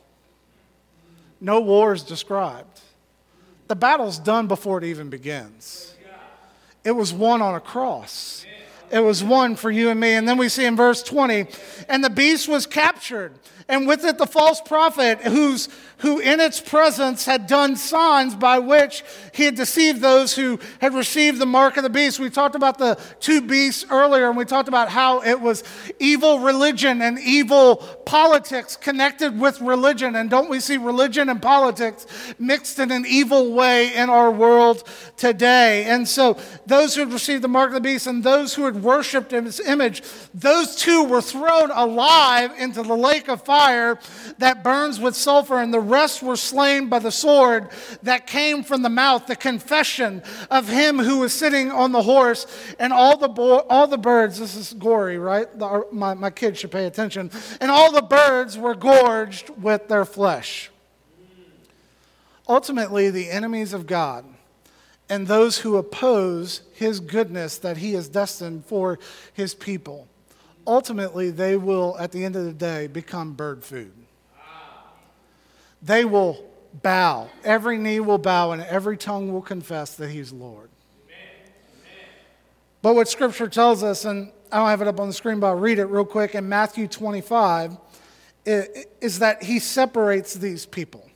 No 1.41 1.59
war 1.59 1.91
is 1.91 2.03
described. 2.03 2.79
The 3.67 3.75
battle's 3.75 4.19
done 4.19 4.47
before 4.47 4.77
it 4.77 4.83
even 4.83 5.09
begins. 5.09 5.95
It 6.83 6.91
was 6.91 7.13
won 7.13 7.41
on 7.41 7.55
a 7.55 7.59
cross. 7.59 8.45
It 8.91 8.99
was 8.99 9.23
won 9.23 9.55
for 9.55 9.71
you 9.71 9.89
and 9.89 9.99
me. 9.99 10.13
And 10.13 10.27
then 10.27 10.37
we 10.37 10.49
see 10.49 10.65
in 10.65 10.75
verse 10.75 11.01
20, 11.01 11.47
and 11.89 12.03
the 12.03 12.09
beast 12.09 12.47
was 12.47 12.67
captured, 12.67 13.33
and 13.71 13.87
with 13.87 14.03
it 14.03 14.17
the 14.17 14.27
false 14.27 14.59
prophet, 14.59 15.21
who's, 15.21 15.69
who 15.99 16.19
in 16.19 16.41
its 16.41 16.59
presence 16.59 17.23
had 17.23 17.47
done 17.47 17.77
signs 17.77 18.35
by 18.35 18.59
which 18.59 19.01
he 19.33 19.45
had 19.45 19.55
deceived 19.55 20.01
those 20.01 20.35
who 20.35 20.59
had 20.81 20.93
received 20.93 21.39
the 21.39 21.45
mark 21.45 21.77
of 21.77 21.83
the 21.83 21.89
beast. 21.89 22.19
We 22.19 22.29
talked 22.29 22.55
about 22.55 22.77
the 22.77 22.99
two 23.21 23.39
beasts 23.41 23.85
earlier, 23.89 24.27
and 24.27 24.35
we 24.35 24.43
talked 24.43 24.67
about 24.67 24.89
how 24.89 25.21
it 25.21 25.39
was 25.39 25.63
evil 25.99 26.39
religion 26.39 27.01
and 27.01 27.17
evil 27.17 27.77
politics 28.05 28.75
connected 28.75 29.39
with 29.39 29.61
religion. 29.61 30.17
And 30.17 30.29
don't 30.29 30.49
we 30.49 30.59
see 30.59 30.75
religion 30.75 31.29
and 31.29 31.41
politics 31.41 32.05
mixed 32.37 32.77
in 32.77 32.91
an 32.91 33.05
evil 33.07 33.53
way 33.53 33.95
in 33.95 34.09
our 34.09 34.31
world 34.31 34.83
today? 35.15 35.85
And 35.85 36.05
so, 36.05 36.37
those 36.65 36.95
who 36.95 37.01
had 37.01 37.13
received 37.13 37.41
the 37.41 37.47
mark 37.47 37.69
of 37.69 37.75
the 37.75 37.79
beast 37.79 38.05
and 38.05 38.21
those 38.21 38.53
who 38.53 38.65
had 38.65 38.83
worshiped 38.83 39.31
his 39.31 39.61
image, 39.61 40.03
those 40.33 40.75
two 40.75 41.05
were 41.05 41.21
thrown 41.21 41.71
alive 41.71 42.51
into 42.59 42.83
the 42.83 42.97
lake 42.97 43.29
of 43.29 43.45
fire 43.45 43.60
that 44.37 44.63
burns 44.63 44.99
with 44.99 45.15
sulfur, 45.15 45.61
and 45.61 45.73
the 45.73 45.79
rest 45.79 46.21
were 46.23 46.35
slain 46.35 46.89
by 46.89 46.99
the 46.99 47.11
sword 47.11 47.69
that 48.03 48.27
came 48.27 48.63
from 48.63 48.81
the 48.81 48.89
mouth, 48.89 49.27
the 49.27 49.35
confession 49.35 50.23
of 50.49 50.67
him 50.67 50.99
who 50.99 51.19
was 51.19 51.33
sitting 51.33 51.71
on 51.71 51.91
the 51.91 52.01
horse, 52.01 52.45
and 52.79 52.91
all 52.93 53.17
the, 53.17 53.27
bo- 53.27 53.65
all 53.69 53.87
the 53.87 53.97
birds, 53.97 54.39
this 54.39 54.55
is 54.55 54.73
gory, 54.73 55.17
right? 55.17 55.47
The, 55.57 55.85
my, 55.91 56.13
my 56.13 56.29
kids 56.29 56.59
should 56.59 56.71
pay 56.71 56.85
attention. 56.85 57.31
And 57.59 57.71
all 57.71 57.91
the 57.91 58.01
birds 58.01 58.57
were 58.57 58.75
gorged 58.75 59.49
with 59.51 59.87
their 59.87 60.05
flesh. 60.05 60.69
Ultimately, 62.47 63.09
the 63.09 63.29
enemies 63.29 63.73
of 63.73 63.87
God 63.87 64.25
and 65.11 65.27
those 65.27 65.57
who 65.59 65.75
oppose 65.75 66.61
his 66.73 67.01
goodness 67.01 67.57
that 67.57 67.77
he 67.77 67.93
has 67.93 68.07
destined 68.07 68.65
for 68.65 68.97
his 69.33 69.53
people, 69.53 70.07
ultimately, 70.65 71.31
they 71.31 71.57
will, 71.57 71.97
at 71.99 72.11
the 72.11 72.23
end 72.23 72.35
of 72.35 72.45
the 72.45 72.53
day, 72.53 72.87
become 72.87 73.33
bird 73.33 73.63
food 73.63 73.93
they 75.81 76.05
will 76.05 76.43
bow. 76.81 77.29
Every 77.43 77.77
knee 77.77 77.99
will 77.99 78.17
bow 78.17 78.51
and 78.51 78.61
every 78.63 78.97
tongue 78.97 79.33
will 79.33 79.41
confess 79.41 79.95
that 79.95 80.09
he's 80.09 80.31
Lord. 80.31 80.69
But 82.81 82.95
what 82.95 83.07
Scripture 83.07 83.47
tells 83.47 83.83
us, 83.83 84.05
and 84.05 84.31
I 84.51 84.57
don't 84.57 84.69
have 84.69 84.81
it 84.81 84.87
up 84.87 84.99
on 84.99 85.07
the 85.07 85.13
screen, 85.13 85.39
but 85.39 85.47
I'll 85.47 85.55
read 85.55 85.77
it 85.77 85.85
real 85.85 86.05
quick 86.05 86.33
in 86.33 86.49
Matthew 86.49 86.87
25, 86.87 87.77
is 88.45 89.19
that 89.19 89.43
he 89.43 89.59
separates 89.59 90.33
these 90.33 90.65
people. 90.65 91.07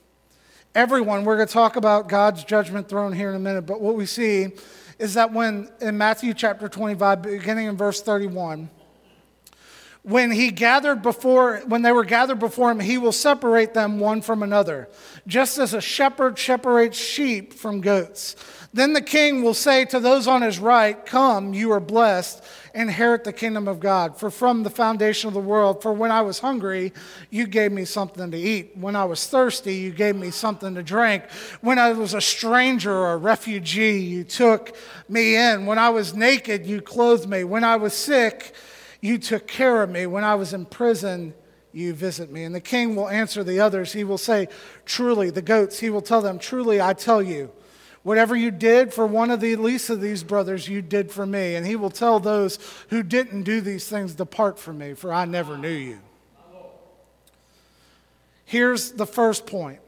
Everyone, 0.76 1.26
we're 1.26 1.38
going 1.38 1.48
to 1.48 1.54
talk 1.54 1.76
about 1.76 2.08
God's 2.08 2.44
judgment 2.44 2.88
throne 2.88 3.14
here 3.14 3.30
in 3.30 3.36
a 3.36 3.40
minute, 3.40 3.64
but 3.64 3.82
what 3.82 3.96
we 3.96 4.06
see 4.06 4.50
is 5.00 5.16
that 5.16 5.34
when 5.34 5.72
in 5.82 5.98
Matthew 5.98 6.36
chapter 6.36 6.70
25, 6.70 7.24
beginning 7.24 7.68
in 7.68 7.78
verse 7.78 8.02
31, 8.02 8.70
when 10.06 10.30
he 10.30 10.52
gathered 10.52 11.02
before 11.02 11.64
when 11.66 11.82
they 11.82 11.92
were 11.92 12.06
gathered 12.06 12.38
before 12.38 12.70
him 12.70 12.80
he 12.80 12.96
will 12.96 13.12
separate 13.12 13.74
them 13.74 14.00
one 14.00 14.22
from 14.22 14.44
another 14.44 14.88
just 15.26 15.58
as 15.58 15.74
a 15.74 15.82
shepherd 15.82 16.38
separates 16.38 16.96
sheep 16.96 17.52
from 17.52 17.82
goats. 17.82 18.36
Then 18.72 18.94
the 18.94 19.02
king 19.02 19.42
will 19.42 19.56
say 19.56 19.86
to 19.86 20.00
those 20.00 20.28
on 20.28 20.44
his 20.44 20.60
right 20.60 21.04
come 21.08 21.56
you 21.56 21.72
are 21.72 21.80
blessed 21.80 22.44
inherit 22.76 23.24
the 23.24 23.34
kingdom 23.34 23.68
of 23.68 23.80
god. 23.80 24.16
For 24.20 24.30
from 24.30 24.62
the 24.62 24.70
foundation 24.70 25.28
of 25.28 25.34
the 25.34 25.40
world 25.40 25.82
for 25.82 25.92
when 25.92 26.12
i 26.12 26.22
was 26.22 26.38
hungry 26.38 26.94
you 27.32 27.48
gave 27.48 27.72
me 27.72 27.84
something 27.84 28.30
to 28.30 28.38
eat. 28.38 28.78
When 28.78 28.96
i 28.96 29.06
was 29.06 29.26
thirsty 29.26 29.74
you 29.74 29.90
gave 29.90 30.16
me 30.16 30.30
something 30.30 30.76
to 30.76 30.84
drink. 30.84 31.24
When 31.62 31.80
i 31.80 31.92
was 31.94 32.14
a 32.14 32.22
stranger 32.22 32.94
or 32.94 33.14
a 33.14 33.18
refugee 33.18 34.02
you 34.02 34.24
took 34.24 34.78
me 35.10 35.36
in. 35.36 35.66
When 35.66 35.80
i 35.80 35.90
was 35.90 36.14
naked 36.14 36.68
you 36.68 36.80
clothed 36.80 37.28
me. 37.28 37.44
When 37.44 37.64
i 37.64 37.76
was 37.76 37.96
sick 37.96 38.54
you 39.06 39.20
took 39.20 39.48
care 39.48 39.84
of 39.84 39.90
me. 39.90 40.08
When 40.08 40.24
I 40.24 40.36
was 40.36 40.54
in 40.54 40.66
prison, 40.66 41.34
you 41.72 41.94
visit 41.94 42.32
me. 42.32 42.44
And 42.44 42.56
the 42.56 42.62
king 42.62 42.96
will 42.96 43.08
answer 43.08 43.44
the 43.44 43.60
others. 43.60 43.94
He 43.94 44.04
will 44.04 44.18
say, 44.18 44.48
Truly, 44.86 45.30
the 45.30 45.42
goats, 45.42 45.80
he 45.80 45.90
will 45.90 46.02
tell 46.02 46.22
them, 46.22 46.40
Truly, 46.40 46.82
I 46.82 46.94
tell 46.94 47.22
you, 47.22 47.52
whatever 48.02 48.36
you 48.36 48.50
did 48.50 48.94
for 48.94 49.06
one 49.06 49.30
of 49.30 49.42
the 49.42 49.56
least 49.58 49.90
of 49.90 50.02
these 50.02 50.24
brothers, 50.24 50.68
you 50.68 50.82
did 50.82 51.12
for 51.12 51.26
me. 51.26 51.56
And 51.56 51.68
he 51.68 51.76
will 51.76 51.92
tell 51.92 52.20
those 52.20 52.58
who 52.90 53.04
didn't 53.04 53.44
do 53.44 53.62
these 53.62 53.88
things, 53.88 54.16
Depart 54.16 54.58
from 54.58 54.80
me, 54.80 54.94
for 54.96 55.14
I 55.14 55.26
never 55.26 55.58
knew 55.58 55.70
you. 55.70 56.00
Here's 58.46 58.92
the 58.92 59.08
first 59.08 59.46
point 59.46 59.82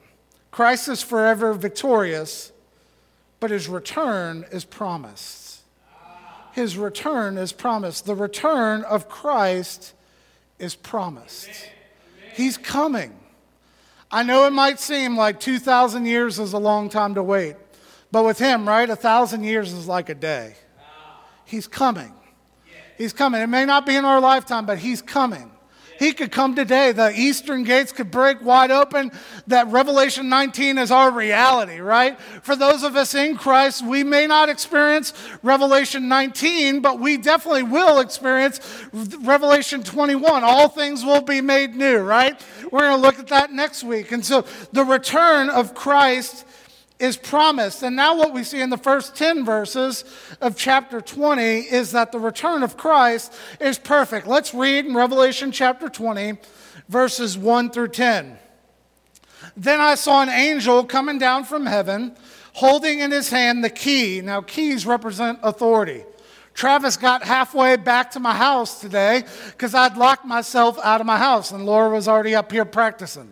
Christ 0.51 0.89
is 0.89 1.01
forever 1.01 1.53
victorious, 1.53 2.51
but 3.39 3.50
his 3.50 3.67
return 3.67 4.45
is 4.51 4.63
promised. 4.63 5.46
His 6.57 6.75
return 6.75 7.37
is 7.37 7.51
promised. 7.51 8.07
The 8.07 8.15
return 8.15 8.81
of 8.81 9.07
Christ 9.07 9.93
is 10.57 10.73
promised. 10.73 11.51
He's 12.33 12.57
coming. 12.57 13.15
I 14.09 14.23
know 14.23 14.47
it 14.47 14.53
might 14.53 14.79
seem 14.79 15.15
like 15.15 15.39
2,000 15.39 16.07
years 16.07 16.39
is 16.39 16.53
a 16.53 16.57
long 16.57 16.89
time 16.89 17.13
to 17.13 17.21
wait, 17.21 17.57
but 18.11 18.25
with 18.25 18.39
him, 18.39 18.67
right, 18.67 18.89
a 18.89 18.95
thousand 18.95 19.43
years 19.43 19.71
is 19.71 19.87
like 19.87 20.09
a 20.09 20.15
day. 20.15 20.55
He's 21.45 21.67
coming. 21.67 22.11
He's 22.97 23.13
coming. 23.13 23.39
It 23.39 23.49
may 23.49 23.65
not 23.65 23.85
be 23.85 23.95
in 23.95 24.03
our 24.03 24.19
lifetime, 24.19 24.65
but 24.65 24.79
he's 24.79 25.03
coming. 25.03 25.51
He 25.99 26.13
could 26.13 26.31
come 26.31 26.55
today. 26.55 26.91
The 26.91 27.11
eastern 27.17 27.63
gates 27.63 27.91
could 27.91 28.11
break 28.11 28.41
wide 28.41 28.71
open. 28.71 29.11
That 29.47 29.67
Revelation 29.67 30.29
19 30.29 30.77
is 30.77 30.91
our 30.91 31.11
reality, 31.11 31.79
right? 31.79 32.19
For 32.41 32.55
those 32.55 32.83
of 32.83 32.95
us 32.95 33.15
in 33.15 33.37
Christ, 33.37 33.85
we 33.85 34.03
may 34.03 34.27
not 34.27 34.49
experience 34.49 35.13
Revelation 35.43 36.07
19, 36.07 36.81
but 36.81 36.99
we 36.99 37.17
definitely 37.17 37.63
will 37.63 37.99
experience 37.99 38.59
Revelation 38.93 39.83
21. 39.83 40.43
All 40.43 40.69
things 40.69 41.03
will 41.03 41.21
be 41.21 41.41
made 41.41 41.75
new, 41.75 41.99
right? 41.99 42.39
We're 42.71 42.81
going 42.81 42.95
to 42.95 43.01
look 43.01 43.19
at 43.19 43.27
that 43.27 43.51
next 43.51 43.83
week. 43.83 44.11
And 44.11 44.25
so 44.25 44.45
the 44.71 44.83
return 44.83 45.49
of 45.49 45.73
Christ 45.73 46.45
is 46.99 47.17
promised. 47.17 47.83
And 47.83 47.95
now, 47.95 48.17
what 48.17 48.33
we 48.33 48.43
see 48.43 48.61
in 48.61 48.69
the 48.69 48.77
first 48.77 49.15
10 49.15 49.45
verses 49.45 50.03
of 50.41 50.57
chapter 50.57 51.01
20 51.01 51.41
is 51.41 51.91
that 51.91 52.11
the 52.11 52.19
return 52.19 52.63
of 52.63 52.77
Christ 52.77 53.33
is 53.59 53.77
perfect. 53.77 54.27
Let's 54.27 54.53
read 54.53 54.85
in 54.85 54.95
Revelation 54.95 55.51
chapter 55.51 55.89
20, 55.89 56.37
verses 56.89 57.37
1 57.37 57.69
through 57.71 57.89
10. 57.89 58.37
Then 59.55 59.79
I 59.79 59.95
saw 59.95 60.21
an 60.21 60.29
angel 60.29 60.83
coming 60.83 61.19
down 61.19 61.43
from 61.43 61.65
heaven, 61.65 62.15
holding 62.53 62.99
in 62.99 63.11
his 63.11 63.29
hand 63.29 63.63
the 63.63 63.69
key. 63.69 64.21
Now, 64.21 64.41
keys 64.41 64.85
represent 64.85 65.39
authority. 65.43 66.03
Travis 66.53 66.97
got 66.97 67.23
halfway 67.23 67.75
back 67.75 68.09
to 68.11 68.19
my 68.19 68.33
house 68.33 68.81
today 68.81 69.23
because 69.51 69.75
I'd 69.75 69.95
locked 69.95 70.25
myself 70.25 70.79
out 70.83 70.99
of 70.99 71.05
my 71.05 71.19
house, 71.19 71.51
and 71.51 71.67
Laura 71.67 71.91
was 71.91 72.07
already 72.07 72.33
up 72.33 72.51
here 72.51 72.65
practicing. 72.65 73.31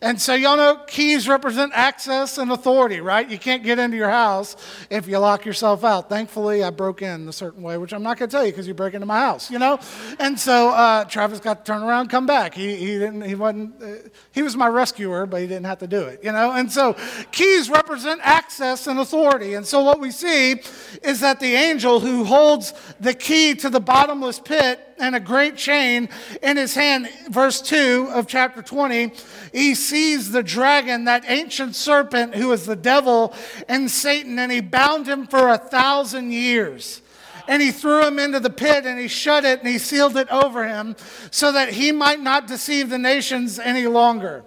And 0.00 0.20
so, 0.20 0.34
y'all 0.34 0.56
know 0.56 0.82
keys 0.86 1.28
represent 1.28 1.72
access 1.74 2.38
and 2.38 2.50
authority, 2.52 3.00
right? 3.00 3.28
You 3.28 3.38
can't 3.38 3.62
get 3.62 3.78
into 3.78 3.96
your 3.96 4.10
house 4.10 4.56
if 4.90 5.08
you 5.08 5.18
lock 5.18 5.44
yourself 5.46 5.84
out. 5.84 6.08
Thankfully, 6.08 6.62
I 6.62 6.70
broke 6.70 7.02
in 7.02 7.28
a 7.28 7.32
certain 7.32 7.62
way, 7.62 7.78
which 7.78 7.92
I'm 7.92 8.02
not 8.02 8.18
going 8.18 8.28
to 8.28 8.36
tell 8.36 8.44
you 8.44 8.52
because 8.52 8.68
you 8.68 8.74
break 8.74 8.94
into 8.94 9.06
my 9.06 9.20
house, 9.20 9.50
you 9.50 9.58
know? 9.58 9.78
And 10.18 10.38
so 10.38 10.70
uh, 10.70 11.04
Travis 11.04 11.40
got 11.40 11.64
to 11.64 11.72
turn 11.72 11.82
around 11.82 12.08
come 12.08 12.26
back. 12.26 12.54
He, 12.54 12.76
he, 12.76 12.98
didn't, 12.98 13.22
he 13.22 13.34
wasn't, 13.34 13.82
uh, 13.82 14.08
he 14.32 14.42
was 14.42 14.56
my 14.56 14.68
rescuer, 14.68 15.26
but 15.26 15.40
he 15.40 15.46
didn't 15.46 15.66
have 15.66 15.78
to 15.78 15.86
do 15.86 16.02
it, 16.02 16.22
you 16.22 16.32
know? 16.32 16.52
And 16.52 16.70
so 16.70 16.96
keys 17.30 17.70
represent 17.70 18.20
access 18.22 18.86
and 18.86 18.98
authority. 18.98 19.54
And 19.54 19.66
so 19.66 19.82
what 19.82 20.00
we 20.00 20.10
see 20.10 20.60
is 21.02 21.20
that 21.20 21.40
the 21.40 21.54
angel 21.54 22.00
who 22.00 22.24
holds 22.24 22.74
the 23.00 23.14
key 23.14 23.54
to 23.56 23.70
the 23.70 23.80
bottomless 23.80 24.40
pit 24.40 24.85
and 24.98 25.14
a 25.14 25.20
great 25.20 25.56
chain 25.56 26.08
in 26.42 26.56
his 26.56 26.74
hand, 26.74 27.08
verse 27.28 27.60
2 27.60 28.10
of 28.12 28.26
chapter 28.26 28.62
20, 28.62 29.12
he 29.52 29.74
sees 29.74 30.30
the 30.30 30.42
dragon, 30.42 31.04
that 31.04 31.24
ancient 31.28 31.74
serpent 31.74 32.34
who 32.34 32.52
is 32.52 32.66
the 32.66 32.76
devil 32.76 33.34
and 33.68 33.90
Satan, 33.90 34.38
and 34.38 34.50
he 34.50 34.60
bound 34.60 35.06
him 35.06 35.26
for 35.26 35.48
a 35.48 35.58
thousand 35.58 36.32
years. 36.32 37.02
And 37.48 37.62
he 37.62 37.70
threw 37.70 38.04
him 38.04 38.18
into 38.18 38.40
the 38.40 38.50
pit 38.50 38.86
and 38.86 38.98
he 38.98 39.08
shut 39.08 39.44
it 39.44 39.60
and 39.60 39.68
he 39.68 39.78
sealed 39.78 40.16
it 40.16 40.28
over 40.30 40.66
him 40.66 40.96
so 41.30 41.52
that 41.52 41.70
he 41.70 41.92
might 41.92 42.20
not 42.20 42.48
deceive 42.48 42.90
the 42.90 42.98
nations 42.98 43.58
any 43.58 43.86
longer 43.86 44.44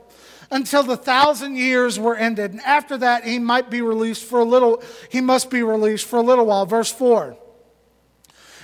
until 0.51 0.83
the 0.83 0.97
thousand 0.97 1.55
years 1.55 1.99
were 1.99 2.15
ended. 2.15 2.51
And 2.51 2.61
after 2.61 2.97
that, 2.97 3.23
he 3.23 3.39
might 3.39 3.69
be 3.69 3.81
released 3.81 4.25
for 4.25 4.39
a 4.39 4.43
little, 4.43 4.83
he 5.09 5.21
must 5.21 5.49
be 5.49 5.63
released 5.63 6.05
for 6.05 6.17
a 6.17 6.21
little 6.21 6.45
while. 6.45 6.65
Verse 6.65 6.91
4. 6.91 7.37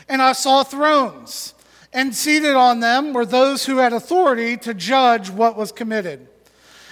And 0.08 0.21
I 0.21 0.34
saw 0.34 0.63
thrones 0.63 1.55
and 1.95 2.13
seated 2.13 2.55
on 2.55 2.81
them 2.81 3.13
were 3.13 3.25
those 3.25 3.65
who 3.65 3.77
had 3.77 3.93
authority 3.93 4.58
to 4.58 4.73
judge 4.73 5.29
what 5.29 5.55
was 5.55 5.71
committed. 5.71 6.27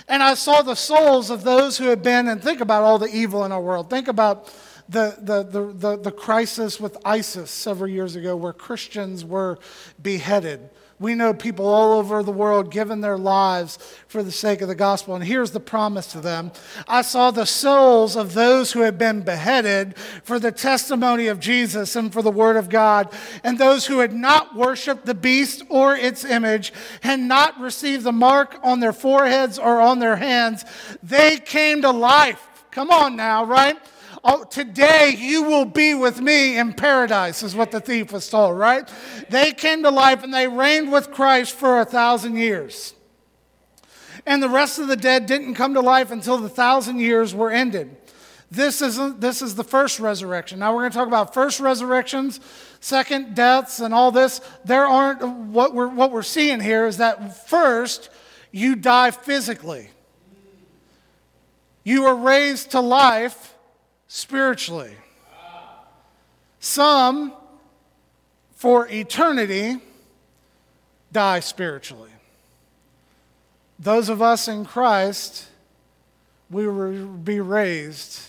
And 0.08 0.24
I 0.24 0.34
saw 0.34 0.62
the 0.62 0.76
souls 0.76 1.30
of 1.30 1.44
those 1.44 1.78
who 1.78 1.86
had 1.86 2.02
been, 2.02 2.30
and 2.30 2.42
think 2.42 2.62
about 2.62 2.84
all 2.84 2.98
the 2.98 3.14
evil 3.14 3.44
in 3.44 3.52
our 3.52 3.62
world. 3.62 3.90
Think 3.90 4.08
about 4.08 4.52
the, 4.88 5.18
the, 5.20 5.44
the, 5.44 5.74
the, 5.74 5.98
the 5.98 6.12
crisis 6.12 6.80
with 6.80 6.98
ISIS 7.06 7.52
several 7.52 7.90
years 7.90 8.16
ago 8.16 8.36
where 8.36 8.54
Christians 8.54 9.26
were 9.26 9.60
beheaded. 10.02 10.70
We 11.04 11.16
know 11.16 11.34
people 11.34 11.66
all 11.66 12.00
over 12.00 12.24
the 12.24 12.32
world 12.32 12.72
giving 12.72 13.02
their 13.02 13.18
lives 13.18 13.78
for 14.08 14.24
the 14.24 14.32
sake 14.32 14.62
of 14.62 14.70
the 14.70 14.74
gospel. 14.74 15.16
And 15.16 15.24
here's 15.26 15.52
the 15.52 15.60
promise 15.60 16.08
to 16.14 16.22
them 16.22 16.54
I 16.88 17.02
saw 17.02 17.30
the 17.30 17.46
souls 17.46 18.16
of 18.16 18.34
those 18.34 18.72
who 18.72 18.80
had 18.80 18.98
been 18.98 19.20
beheaded 19.20 19.98
for 19.98 20.40
the 20.40 20.54
testimony 20.54 21.28
of 21.28 21.42
Jesus 21.42 21.98
and 21.98 22.14
for 22.14 22.22
the 22.22 22.32
word 22.32 22.56
of 22.56 22.70
God, 22.70 23.14
and 23.44 23.58
those 23.58 23.86
who 23.86 24.00
had 24.00 24.14
not 24.14 24.56
worshiped 24.56 25.06
the 25.06 25.14
beast 25.14 25.62
or 25.68 25.94
its 25.94 26.24
image, 26.24 26.72
had 27.02 27.20
not 27.20 27.60
received 27.60 28.06
the 28.06 28.14
mark 28.14 28.58
on 28.64 28.80
their 28.80 28.94
foreheads 28.94 29.60
or 29.60 29.82
on 29.82 30.00
their 30.00 30.16
hands. 30.16 30.64
They 31.04 31.38
came 31.38 31.82
to 31.82 31.92
life. 31.92 32.48
Come 32.72 32.90
on 32.90 33.18
now, 33.18 33.44
right? 33.44 33.78
Oh, 34.26 34.46
today 34.46 35.14
you 35.18 35.44
will 35.44 35.66
be 35.66 35.94
with 35.94 36.22
me 36.22 36.58
in 36.58 36.74
paradise, 36.74 37.44
is 37.44 37.56
what 37.56 37.72
the 37.72 37.82
thief 37.82 38.14
was 38.14 38.30
told, 38.30 38.58
right? 38.58 38.90
They 39.30 39.52
came 39.52 39.84
to 39.84 39.90
life 39.90 40.24
and 40.24 40.34
they 40.34 40.48
reigned 40.48 40.94
with 40.94 41.12
Christ 41.12 41.56
for 41.56 41.82
a 41.82 41.86
thousand 41.86 42.38
years. 42.38 42.94
And 44.26 44.42
the 44.42 44.48
rest 44.48 44.80
of 44.80 44.88
the 44.88 44.96
dead 44.96 45.26
didn't 45.26 45.56
come 45.56 45.74
to 45.74 45.82
life 45.82 46.10
until 46.10 46.38
the 46.38 46.48
thousand 46.48 47.00
years 47.00 47.36
were 47.36 47.52
ended. 47.52 47.98
This 48.50 48.82
is, 48.82 48.98
this 49.16 49.42
is 49.42 49.56
the 49.56 49.64
first 49.64 50.00
resurrection. 50.00 50.60
Now 50.60 50.74
we're 50.74 50.82
going 50.82 50.92
to 50.92 50.98
talk 50.98 51.08
about 51.08 51.34
first 51.34 51.60
resurrections, 51.60 52.40
second 52.80 53.36
deaths, 53.36 53.82
and 53.82 53.94
all 53.94 54.12
this. 54.12 54.40
There 54.64 54.86
aren't, 54.86 55.26
what 55.26 55.74
we're, 55.74 55.88
what 55.88 56.12
we're 56.12 56.24
seeing 56.24 56.62
here 56.62 56.86
is 56.86 56.98
that 56.98 57.48
first, 57.50 58.10
you 58.52 58.76
die 58.76 59.12
physically. 59.12 59.90
You 61.84 62.06
are 62.06 62.16
raised 62.16 62.72
to 62.72 62.80
life 62.80 63.53
spiritually. 64.16 64.96
Some, 66.60 67.34
for 68.54 68.88
eternity, 68.88 69.78
die 71.12 71.40
spiritually. 71.40 72.12
Those 73.80 74.10
of 74.10 74.22
us 74.22 74.48
in 74.48 74.66
Christ, 74.66 75.48
we 76.52 76.68
will 76.68 77.08
be 77.08 77.40
raised 77.40 78.22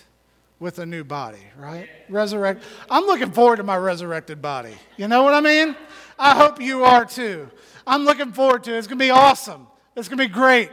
with 0.59 0.79
a 0.79 0.87
new 0.87 1.05
body, 1.05 1.45
right? 1.59 1.91
Resurrect. 2.09 2.63
I'm 2.89 3.05
looking 3.05 3.33
forward 3.33 3.57
to 3.57 3.63
my 3.63 3.77
resurrected 3.77 4.41
body. 4.41 4.73
You 4.97 5.07
know 5.07 5.23
what 5.23 5.35
I 5.35 5.43
mean? 5.43 5.77
I 6.19 6.35
hope 6.35 6.63
you 6.63 6.83
are 6.85 7.05
too. 7.05 7.51
I'm 7.87 8.07
looking 8.07 8.33
forward 8.33 8.65
to 8.65 8.75
it. 8.75 8.79
It's 8.79 8.87
going 8.87 8.99
to 8.99 9.05
be 9.05 9.11
awesome. 9.11 9.67
It's 9.97 10.09
going 10.09 10.17
to 10.17 10.27
be 10.27 10.33
great. 10.33 10.71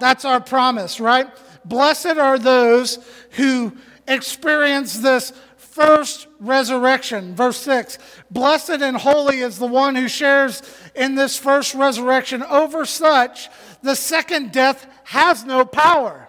That's 0.00 0.24
our 0.24 0.40
promise, 0.40 0.98
right? 0.98 1.28
Blessed 1.64 2.18
are 2.18 2.40
those 2.40 2.98
who 3.32 3.76
experience 4.08 4.98
this 4.98 5.32
first 5.56 6.26
resurrection. 6.40 7.36
Verse 7.36 7.58
6 7.58 7.98
Blessed 8.30 8.82
and 8.82 8.96
holy 8.96 9.38
is 9.38 9.58
the 9.58 9.66
one 9.66 9.94
who 9.94 10.08
shares 10.08 10.62
in 10.94 11.14
this 11.14 11.38
first 11.38 11.74
resurrection. 11.74 12.42
Over 12.42 12.84
such, 12.84 13.48
the 13.82 13.94
second 13.94 14.52
death 14.52 14.86
has 15.04 15.44
no 15.44 15.64
power. 15.64 16.28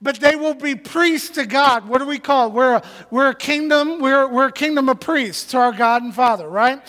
But 0.00 0.20
they 0.20 0.36
will 0.36 0.54
be 0.54 0.76
priests 0.76 1.30
to 1.30 1.44
God. 1.44 1.88
What 1.88 1.98
do 1.98 2.06
we 2.06 2.20
call? 2.20 2.52
We're 2.52 2.76
a, 2.76 2.82
we're 3.10 3.30
a 3.30 3.34
kingdom, 3.34 4.00
we're, 4.00 4.28
we're 4.28 4.46
a 4.46 4.52
kingdom 4.52 4.88
of 4.88 5.00
priests 5.00 5.50
to 5.50 5.58
our 5.58 5.72
God 5.72 6.04
and 6.04 6.14
Father, 6.14 6.48
right? 6.48 6.80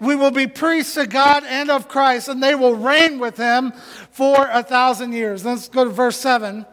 We 0.00 0.14
will 0.16 0.30
be 0.30 0.46
priests 0.46 0.94
to 0.94 1.06
God 1.06 1.44
and 1.44 1.70
of 1.70 1.88
Christ, 1.88 2.28
and 2.28 2.42
they 2.42 2.54
will 2.54 2.74
reign 2.74 3.18
with 3.18 3.38
him 3.38 3.72
for 4.10 4.46
a 4.52 4.62
thousand 4.62 5.14
years. 5.14 5.46
Let's 5.46 5.68
go 5.68 5.84
to 5.84 5.90
verse 5.90 6.18
7. 6.18 6.66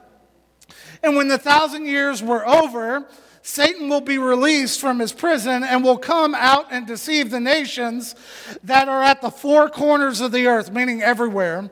And 1.04 1.16
when 1.16 1.28
the 1.28 1.38
thousand 1.38 1.86
years 1.86 2.22
were 2.22 2.48
over, 2.48 3.06
Satan 3.42 3.90
will 3.90 4.02
be 4.02 4.18
released 4.18 4.82
from 4.82 5.00
his 5.00 5.14
prison 5.14 5.64
and 5.64 5.84
will 5.84 5.98
come 5.98 6.34
out 6.34 6.66
and 6.72 6.88
deceive 6.88 7.30
the 7.30 7.40
nations 7.40 8.16
that 8.64 8.90
are 8.90 9.04
at 9.04 9.22
the 9.22 9.30
four 9.30 9.70
corners 9.70 10.20
of 10.20 10.32
the 10.32 10.48
earth, 10.48 10.72
meaning 10.72 11.04
everywhere. 11.04 11.70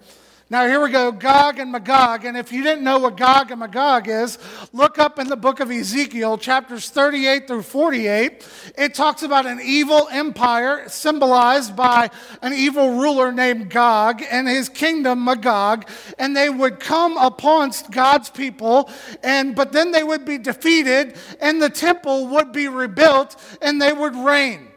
Now, 0.53 0.67
here 0.67 0.79
we 0.79 0.91
go 0.91 1.11
Gog 1.11 1.57
and 1.57 1.71
Magog. 1.71 2.25
And 2.25 2.37
if 2.37 2.51
you 2.51 2.61
didn't 2.61 2.83
know 2.83 2.99
what 2.99 3.17
Gog 3.17 3.49
and 3.49 3.59
Magog 3.59 4.07
is, 4.07 4.37
look 4.71 4.99
up 4.99 5.17
in 5.17 5.27
the 5.27 5.35
book 5.35 5.59
of 5.59 5.71
Ezekiel, 5.71 6.37
chapters 6.37 6.91
38 6.91 7.47
through 7.47 7.63
48. 7.63 8.47
It 8.77 8.93
talks 8.93 9.23
about 9.23 9.47
an 9.47 9.59
evil 9.59 10.07
empire 10.11 10.87
symbolized 10.87 11.75
by 11.75 12.11
an 12.43 12.53
evil 12.53 12.99
ruler 12.99 13.31
named 13.31 13.71
Gog 13.71 14.21
and 14.29 14.47
his 14.47 14.69
kingdom, 14.69 15.25
Magog. 15.25 15.89
And 16.19 16.37
they 16.37 16.51
would 16.51 16.79
come 16.79 17.17
upon 17.17 17.71
God's 17.89 18.29
people, 18.29 18.91
and, 19.23 19.55
but 19.55 19.71
then 19.71 19.89
they 19.89 20.03
would 20.03 20.23
be 20.23 20.37
defeated, 20.37 21.17
and 21.41 21.59
the 21.59 21.71
temple 21.71 22.27
would 22.27 22.51
be 22.51 22.67
rebuilt, 22.67 23.41
and 23.59 23.81
they 23.81 23.91
would 23.91 24.15
reign. 24.15 24.67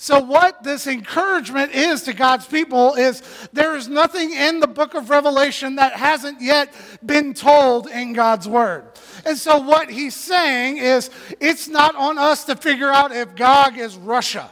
So, 0.00 0.20
what 0.20 0.62
this 0.62 0.86
encouragement 0.86 1.72
is 1.74 2.02
to 2.02 2.12
God's 2.12 2.46
people 2.46 2.94
is 2.94 3.20
there 3.52 3.74
is 3.74 3.88
nothing 3.88 4.32
in 4.32 4.60
the 4.60 4.68
book 4.68 4.94
of 4.94 5.10
Revelation 5.10 5.74
that 5.74 5.94
hasn't 5.94 6.40
yet 6.40 6.72
been 7.04 7.34
told 7.34 7.88
in 7.88 8.12
God's 8.12 8.46
word. 8.46 8.84
And 9.26 9.36
so, 9.36 9.58
what 9.58 9.90
he's 9.90 10.14
saying 10.14 10.78
is 10.78 11.10
it's 11.40 11.66
not 11.66 11.96
on 11.96 12.16
us 12.16 12.44
to 12.44 12.54
figure 12.54 12.92
out 12.92 13.10
if 13.10 13.34
Gog 13.34 13.76
is 13.76 13.96
Russia, 13.96 14.48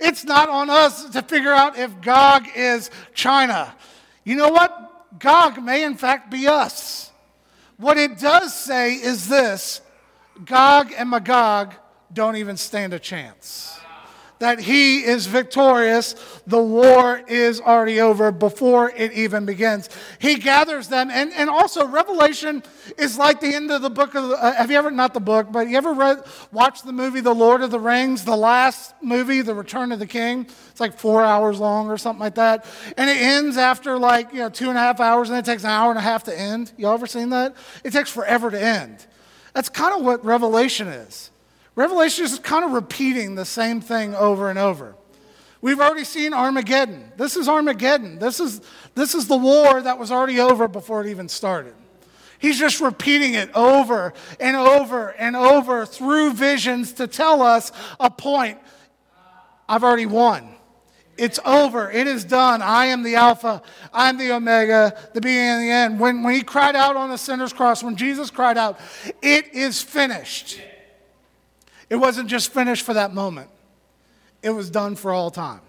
it's 0.00 0.24
not 0.24 0.48
on 0.48 0.68
us 0.68 1.08
to 1.10 1.22
figure 1.22 1.52
out 1.52 1.78
if 1.78 2.00
Gog 2.00 2.48
is 2.56 2.90
China. 3.14 3.72
You 4.24 4.34
know 4.34 4.48
what? 4.48 5.20
Gog 5.20 5.62
may, 5.62 5.84
in 5.84 5.94
fact, 5.94 6.32
be 6.32 6.48
us. 6.48 7.12
What 7.76 7.96
it 7.96 8.18
does 8.18 8.52
say 8.52 8.94
is 8.94 9.28
this 9.28 9.82
Gog 10.44 10.92
and 10.98 11.10
Magog 11.10 11.74
don't 12.12 12.34
even 12.34 12.56
stand 12.56 12.92
a 12.92 12.98
chance 12.98 13.79
that 14.40 14.58
he 14.58 15.04
is 15.04 15.26
victorious. 15.26 16.14
The 16.46 16.60
war 16.60 17.22
is 17.28 17.60
already 17.60 18.00
over 18.00 18.32
before 18.32 18.90
it 18.90 19.12
even 19.12 19.44
begins. 19.44 19.88
He 20.18 20.36
gathers 20.36 20.88
them. 20.88 21.10
And, 21.10 21.32
and 21.34 21.48
also, 21.48 21.86
Revelation 21.86 22.62
is 22.98 23.18
like 23.18 23.40
the 23.40 23.54
end 23.54 23.70
of 23.70 23.82
the 23.82 23.90
book 23.90 24.14
of, 24.14 24.32
uh, 24.32 24.54
have 24.54 24.70
you 24.70 24.78
ever, 24.78 24.90
not 24.90 25.12
the 25.12 25.20
book, 25.20 25.52
but 25.52 25.68
you 25.68 25.76
ever 25.76 25.92
read, 25.92 26.24
watched 26.52 26.86
the 26.86 26.92
movie 26.92 27.20
The 27.20 27.34
Lord 27.34 27.60
of 27.62 27.70
the 27.70 27.78
Rings, 27.78 28.24
the 28.24 28.36
last 28.36 28.94
movie, 29.02 29.42
The 29.42 29.54
Return 29.54 29.92
of 29.92 29.98
the 29.98 30.06
King? 30.06 30.46
It's 30.70 30.80
like 30.80 30.98
four 30.98 31.22
hours 31.22 31.60
long 31.60 31.90
or 31.90 31.98
something 31.98 32.20
like 32.20 32.36
that. 32.36 32.64
And 32.96 33.10
it 33.10 33.18
ends 33.18 33.58
after 33.58 33.98
like, 33.98 34.32
you 34.32 34.38
know, 34.38 34.48
two 34.48 34.70
and 34.70 34.78
a 34.78 34.80
half 34.80 35.00
hours 35.00 35.28
and 35.28 35.38
it 35.38 35.44
takes 35.44 35.64
an 35.64 35.70
hour 35.70 35.90
and 35.90 35.98
a 35.98 36.02
half 36.02 36.24
to 36.24 36.38
end. 36.38 36.72
Y'all 36.78 36.94
ever 36.94 37.06
seen 37.06 37.28
that? 37.28 37.54
It 37.84 37.92
takes 37.92 38.10
forever 38.10 38.50
to 38.50 38.60
end. 38.60 39.06
That's 39.52 39.68
kind 39.68 39.94
of 39.94 40.02
what 40.02 40.24
Revelation 40.24 40.88
is. 40.88 41.30
Revelation 41.74 42.24
is 42.24 42.38
kind 42.38 42.64
of 42.64 42.72
repeating 42.72 43.34
the 43.34 43.44
same 43.44 43.80
thing 43.80 44.14
over 44.14 44.50
and 44.50 44.58
over. 44.58 44.94
We've 45.62 45.80
already 45.80 46.04
seen 46.04 46.32
Armageddon. 46.32 47.12
This 47.16 47.36
is 47.36 47.48
Armageddon. 47.48 48.18
This 48.18 48.40
is, 48.40 48.60
this 48.94 49.14
is 49.14 49.26
the 49.26 49.36
war 49.36 49.82
that 49.82 49.98
was 49.98 50.10
already 50.10 50.40
over 50.40 50.68
before 50.68 51.02
it 51.02 51.10
even 51.10 51.28
started. 51.28 51.74
He's 52.38 52.58
just 52.58 52.80
repeating 52.80 53.34
it 53.34 53.50
over 53.54 54.14
and 54.40 54.56
over 54.56 55.10
and 55.10 55.36
over 55.36 55.84
through 55.84 56.32
visions 56.32 56.92
to 56.94 57.06
tell 57.06 57.42
us 57.42 57.70
a 58.00 58.10
point. 58.10 58.58
I've 59.68 59.84
already 59.84 60.06
won. 60.06 60.54
It's 61.18 61.38
over. 61.44 61.90
It 61.90 62.06
is 62.06 62.24
done. 62.24 62.62
I 62.62 62.86
am 62.86 63.02
the 63.02 63.16
Alpha. 63.16 63.62
I'm 63.92 64.16
the 64.16 64.32
Omega, 64.32 64.96
the 65.12 65.20
beginning 65.20 65.50
and 65.50 65.62
the 65.62 65.70
end. 65.70 66.00
When, 66.00 66.22
when 66.22 66.34
he 66.34 66.40
cried 66.40 66.74
out 66.74 66.96
on 66.96 67.10
the 67.10 67.18
sinner's 67.18 67.52
cross, 67.52 67.82
when 67.82 67.94
Jesus 67.94 68.30
cried 68.30 68.56
out, 68.56 68.80
it 69.20 69.52
is 69.52 69.82
finished. 69.82 70.58
It 71.90 71.96
wasn't 71.96 72.28
just 72.28 72.52
finished 72.52 72.86
for 72.86 72.94
that 72.94 73.12
moment, 73.12 73.50
it 74.42 74.50
was 74.50 74.70
done 74.70 74.96
for 74.96 75.12
all 75.12 75.30
time. 75.30 75.60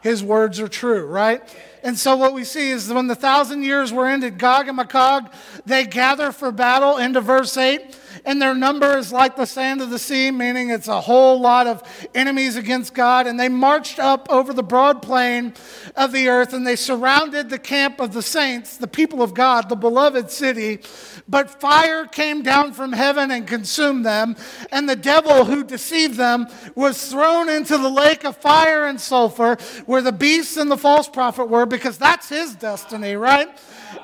His 0.00 0.22
words 0.22 0.60
are 0.60 0.68
true, 0.68 1.06
right? 1.06 1.42
And 1.82 1.98
so 1.98 2.14
what 2.14 2.34
we 2.34 2.44
see 2.44 2.70
is 2.70 2.92
when 2.92 3.06
the 3.06 3.14
thousand 3.14 3.62
years 3.62 3.90
were 3.90 4.06
ended, 4.06 4.38
Gog 4.38 4.68
and 4.68 4.76
Magog, 4.76 5.32
they 5.64 5.86
gather 5.86 6.30
for 6.30 6.52
battle 6.52 6.98
into 6.98 7.22
verse 7.22 7.56
8, 7.56 7.98
and 8.24 8.40
their 8.40 8.54
number 8.54 8.96
is 8.96 9.12
like 9.12 9.36
the 9.36 9.46
sand 9.46 9.82
of 9.82 9.90
the 9.90 9.98
sea, 9.98 10.30
meaning 10.30 10.70
it's 10.70 10.88
a 10.88 11.00
whole 11.00 11.38
lot 11.40 11.66
of 11.66 11.82
enemies 12.14 12.56
against 12.56 12.94
God. 12.94 13.26
And 13.26 13.38
they 13.38 13.48
marched 13.48 13.98
up 13.98 14.26
over 14.30 14.52
the 14.52 14.62
broad 14.62 15.02
plain 15.02 15.54
of 15.96 16.12
the 16.12 16.28
earth, 16.28 16.52
and 16.52 16.66
they 16.66 16.76
surrounded 16.76 17.50
the 17.50 17.58
camp 17.58 18.00
of 18.00 18.12
the 18.12 18.22
saints, 18.22 18.76
the 18.76 18.86
people 18.86 19.22
of 19.22 19.34
God, 19.34 19.68
the 19.68 19.76
beloved 19.76 20.30
city. 20.30 20.80
But 21.28 21.60
fire 21.60 22.06
came 22.06 22.42
down 22.42 22.72
from 22.72 22.92
heaven 22.92 23.30
and 23.30 23.46
consumed 23.46 24.04
them, 24.06 24.36
and 24.72 24.88
the 24.88 24.96
devil 24.96 25.44
who 25.44 25.64
deceived 25.64 26.16
them 26.16 26.46
was 26.74 27.10
thrown 27.10 27.48
into 27.48 27.76
the 27.78 27.88
lake 27.88 28.24
of 28.24 28.36
fire 28.36 28.86
and 28.86 29.00
sulfur, 29.00 29.56
where 29.86 30.02
the 30.02 30.12
beasts 30.12 30.56
and 30.56 30.70
the 30.70 30.76
false 30.76 31.08
prophet 31.08 31.46
were 31.46 31.66
because 31.66 31.98
that's 31.98 32.28
his 32.28 32.54
destiny, 32.54 33.14
right? 33.14 33.48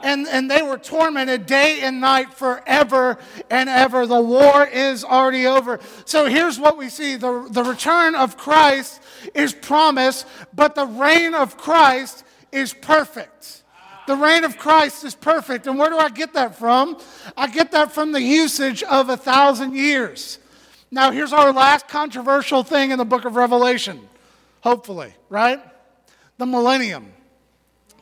And, 0.03 0.27
and 0.27 0.51
they 0.51 0.63
were 0.63 0.79
tormented 0.79 1.47
day 1.47 1.81
and 1.83 2.01
night 2.01 2.33
forever 2.33 3.19
and 3.51 3.69
ever. 3.69 4.07
The 4.07 4.21
war 4.21 4.67
is 4.67 5.05
already 5.05 5.47
over. 5.47 5.79
So 6.07 6.27
here's 6.27 6.59
what 6.59 6.79
we 6.79 6.89
see 6.89 7.17
the, 7.17 7.47
the 7.51 7.63
return 7.63 8.15
of 8.15 8.37
Christ 8.37 9.03
is 9.35 9.53
promised, 9.53 10.27
but 10.55 10.75
the 10.75 10.87
reign 10.87 11.35
of 11.35 11.57
Christ 11.57 12.25
is 12.51 12.73
perfect. 12.73 13.63
The 14.07 14.17
reign 14.17 14.45
of 14.45 14.59
Christ 14.59 15.05
is 15.05 15.15
perfect. 15.15 15.67
And 15.67 15.79
where 15.79 15.91
do 15.91 15.99
I 15.99 16.09
get 16.09 16.33
that 16.35 16.59
from? 16.59 16.99
I 17.37 17.47
get 17.47 17.71
that 17.73 17.93
from 17.93 18.13
the 18.13 18.23
usage 18.23 18.83
of 18.83 19.09
a 19.09 19.17
thousand 19.17 19.77
years. 19.77 20.39
Now, 20.91 21.13
here's 21.13 21.33
our 21.33 21.53
last 21.53 21.87
controversial 21.87 22.65
thing 22.65 22.91
in 22.91 22.99
the 22.99 23.05
book 23.05 23.25
of 23.25 23.37
Revelation, 23.37 24.09
hopefully, 24.63 25.15
right? 25.29 25.61
The 26.39 26.47
millennium. 26.47 27.13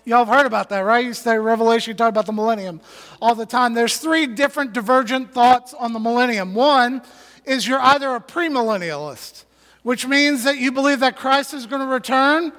Y'all 0.09 0.25
have 0.25 0.35
heard 0.35 0.47
about 0.47 0.71
that, 0.71 0.81
right? 0.81 1.05
You 1.05 1.12
say 1.12 1.37
Revelation, 1.37 1.90
you 1.90 1.94
talk 1.94 2.09
about 2.09 2.25
the 2.25 2.33
millennium 2.33 2.81
all 3.21 3.35
the 3.35 3.44
time. 3.44 3.75
There's 3.75 3.99
three 3.99 4.27
different 4.27 4.73
divergent 4.73 5.35
thoughts 5.35 5.75
on 5.75 5.92
the 5.92 5.99
millennium. 5.99 6.55
One 6.55 7.03
is 7.44 7.68
you're 7.68 7.79
either 7.79 8.14
a 8.14 8.21
premillennialist, 8.21 9.44
which 9.83 10.07
means 10.07 10.44
that 10.44 10.57
you 10.57 10.73
believe 10.73 11.01
that 11.01 11.16
Christ 11.16 11.53
is 11.53 11.66
going 11.66 11.83
to 11.83 11.87
return 11.87 12.53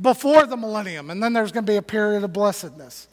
before 0.00 0.46
the 0.46 0.56
millennium, 0.56 1.10
and 1.10 1.22
then 1.22 1.32
there's 1.32 1.52
going 1.52 1.64
to 1.64 1.70
be 1.70 1.76
a 1.76 1.82
period 1.82 2.24
of 2.24 2.32
blessedness. 2.32 3.06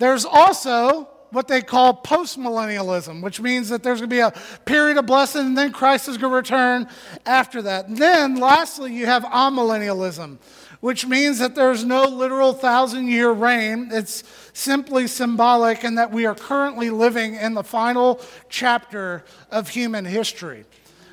There's 0.00 0.24
also 0.24 1.08
what 1.30 1.46
they 1.46 1.62
call 1.62 1.94
postmillennialism, 1.94 3.22
which 3.22 3.40
means 3.40 3.68
that 3.68 3.84
there's 3.84 4.00
going 4.00 4.10
to 4.10 4.16
be 4.16 4.20
a 4.20 4.32
period 4.64 4.96
of 4.96 5.06
blessing 5.06 5.46
and 5.46 5.58
then 5.58 5.72
Christ 5.72 6.08
is 6.08 6.16
going 6.16 6.32
to 6.32 6.36
return 6.36 6.88
after 7.26 7.62
that. 7.62 7.88
And 7.88 7.96
then, 7.96 8.36
lastly, 8.36 8.94
you 8.94 9.06
have 9.06 9.24
amillennialism, 9.24 10.38
which 10.84 11.06
means 11.06 11.38
that 11.38 11.54
there's 11.54 11.82
no 11.82 12.04
literal 12.04 12.52
thousand 12.52 13.08
year 13.08 13.30
reign. 13.30 13.88
It's 13.90 14.22
simply 14.52 15.06
symbolic, 15.06 15.82
and 15.82 15.96
that 15.96 16.10
we 16.10 16.26
are 16.26 16.34
currently 16.34 16.90
living 16.90 17.36
in 17.36 17.54
the 17.54 17.64
final 17.64 18.20
chapter 18.50 19.24
of 19.50 19.70
human 19.70 20.04
history. 20.04 20.66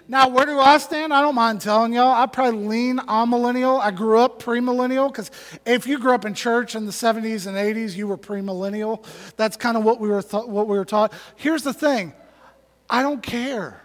Now, 0.10 0.28
where 0.28 0.46
do 0.46 0.60
I 0.60 0.78
stand? 0.78 1.14
I 1.14 1.22
don't 1.22 1.36
mind 1.36 1.62
telling 1.62 1.94
y'all. 1.94 2.12
I 2.12 2.26
probably 2.26 2.68
lean 2.68 2.98
amillennial. 2.98 3.80
I 3.80 3.92
grew 3.92 4.20
up 4.20 4.44
premillennial 4.44 5.08
because 5.08 5.32
if 5.66 5.88
you 5.88 6.00
grew 6.00 6.16
up 6.16 6.26
in 6.26 6.34
church 6.34 6.76
in 6.76 6.86
the 6.86 6.92
70s 6.92 7.48
and 7.48 7.56
80s, 7.56 7.96
you 7.96 8.08
were 8.08 8.18
premillennial. 8.18 9.06
That's 9.38 9.56
kind 9.56 9.78
of 9.78 9.86
what 9.86 10.02
we 10.02 10.10
were 10.10 10.22
th- 10.22 10.48
what 10.48 10.68
we 10.68 10.78
were 10.78 10.84
taught. 10.84 11.14
Here's 11.38 11.64
the 11.64 11.74
thing. 11.74 12.12
I 12.90 13.02
don't 13.02 13.24
care. 13.24 13.82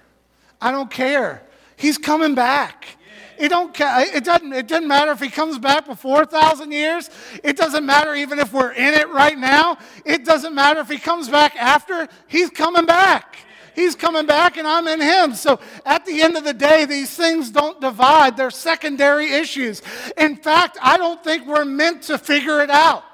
I 0.60 0.72
don't 0.72 0.90
care. 0.90 1.44
He's 1.76 1.96
coming 1.96 2.34
back. 2.34 2.96
It, 3.38 3.48
don't, 3.48 3.74
it, 3.78 4.24
doesn't, 4.24 4.52
it 4.52 4.66
doesn't 4.66 4.88
matter 4.88 5.12
if 5.12 5.20
he 5.20 5.28
comes 5.28 5.58
back 5.58 5.86
before 5.86 6.22
a 6.22 6.26
thousand 6.26 6.72
years. 6.72 7.10
It 7.42 7.56
doesn't 7.56 7.84
matter 7.84 8.14
even 8.14 8.38
if 8.38 8.52
we're 8.52 8.72
in 8.72 8.94
it 8.94 9.08
right 9.10 9.38
now. 9.38 9.78
It 10.04 10.24
doesn't 10.24 10.54
matter 10.54 10.80
if 10.80 10.88
he 10.88 10.98
comes 10.98 11.28
back 11.28 11.54
after. 11.56 12.08
He's 12.26 12.50
coming 12.50 12.86
back. 12.86 13.38
He's 13.74 13.94
coming 13.94 14.24
back 14.24 14.56
and 14.56 14.66
I'm 14.66 14.88
in 14.88 15.02
him. 15.02 15.34
So 15.34 15.60
at 15.84 16.06
the 16.06 16.22
end 16.22 16.36
of 16.36 16.44
the 16.44 16.54
day, 16.54 16.86
these 16.86 17.14
things 17.14 17.50
don't 17.50 17.78
divide, 17.78 18.36
they're 18.36 18.50
secondary 18.50 19.30
issues. 19.32 19.82
In 20.16 20.36
fact, 20.36 20.78
I 20.80 20.96
don't 20.96 21.22
think 21.22 21.46
we're 21.46 21.66
meant 21.66 22.02
to 22.04 22.16
figure 22.16 22.62
it 22.62 22.70
out. 22.70 23.04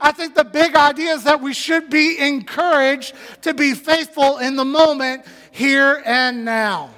I 0.00 0.12
think 0.12 0.34
the 0.34 0.44
big 0.44 0.74
idea 0.74 1.12
is 1.12 1.24
that 1.24 1.40
we 1.40 1.54
should 1.54 1.88
be 1.88 2.18
encouraged 2.18 3.14
to 3.42 3.54
be 3.54 3.74
faithful 3.74 4.38
in 4.38 4.56
the 4.56 4.64
moment, 4.64 5.24
here 5.50 6.02
and 6.04 6.44
now. 6.44 6.90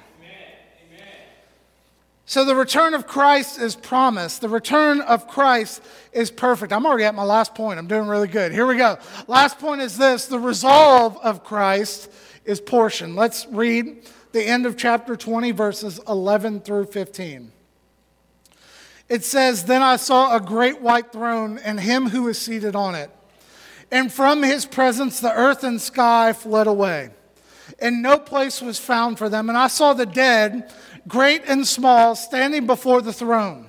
So 2.31 2.45
the 2.45 2.55
return 2.55 2.93
of 2.93 3.07
Christ 3.07 3.59
is 3.59 3.75
promised. 3.75 4.39
The 4.39 4.47
return 4.47 5.01
of 5.01 5.27
Christ 5.27 5.83
is 6.13 6.31
perfect. 6.31 6.71
I'm 6.71 6.85
already 6.85 7.03
at 7.03 7.13
my 7.13 7.25
last 7.25 7.53
point. 7.53 7.77
I'm 7.77 7.87
doing 7.87 8.07
really 8.07 8.29
good. 8.29 8.53
Here 8.53 8.65
we 8.65 8.77
go. 8.77 8.99
Last 9.27 9.59
point 9.59 9.81
is 9.81 9.97
this 9.97 10.27
the 10.27 10.39
resolve 10.39 11.17
of 11.21 11.43
Christ 11.43 12.09
is 12.45 12.61
portion. 12.61 13.17
Let's 13.17 13.47
read 13.47 14.07
the 14.31 14.41
end 14.41 14.65
of 14.65 14.77
chapter 14.77 15.17
20, 15.17 15.51
verses 15.51 15.99
11 16.07 16.61
through 16.61 16.85
15. 16.85 17.51
It 19.09 19.25
says, 19.25 19.65
Then 19.65 19.81
I 19.81 19.97
saw 19.97 20.33
a 20.33 20.39
great 20.39 20.79
white 20.79 21.11
throne 21.11 21.57
and 21.57 21.81
him 21.81 22.07
who 22.07 22.29
is 22.29 22.39
seated 22.39 22.77
on 22.77 22.95
it. 22.95 23.09
And 23.91 24.09
from 24.09 24.41
his 24.41 24.65
presence 24.65 25.19
the 25.19 25.33
earth 25.33 25.65
and 25.65 25.81
sky 25.81 26.31
fled 26.31 26.67
away, 26.67 27.09
and 27.79 28.01
no 28.01 28.17
place 28.17 28.61
was 28.61 28.79
found 28.79 29.17
for 29.17 29.29
them. 29.29 29.49
And 29.49 29.57
I 29.57 29.67
saw 29.67 29.93
the 29.93 30.05
dead 30.05 30.71
great 31.07 31.43
and 31.47 31.67
small, 31.67 32.15
standing 32.15 32.67
before 32.67 33.01
the 33.01 33.13
throne, 33.13 33.67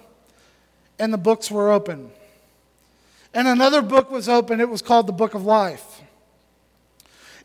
and 0.98 1.12
the 1.12 1.18
books 1.18 1.50
were 1.50 1.70
open. 1.70 2.10
And 3.34 3.48
another 3.48 3.82
book 3.82 4.10
was 4.10 4.28
open. 4.28 4.60
It 4.60 4.68
was 4.68 4.82
called 4.82 5.06
the 5.06 5.12
Book 5.12 5.34
of 5.34 5.44
Life. 5.44 6.02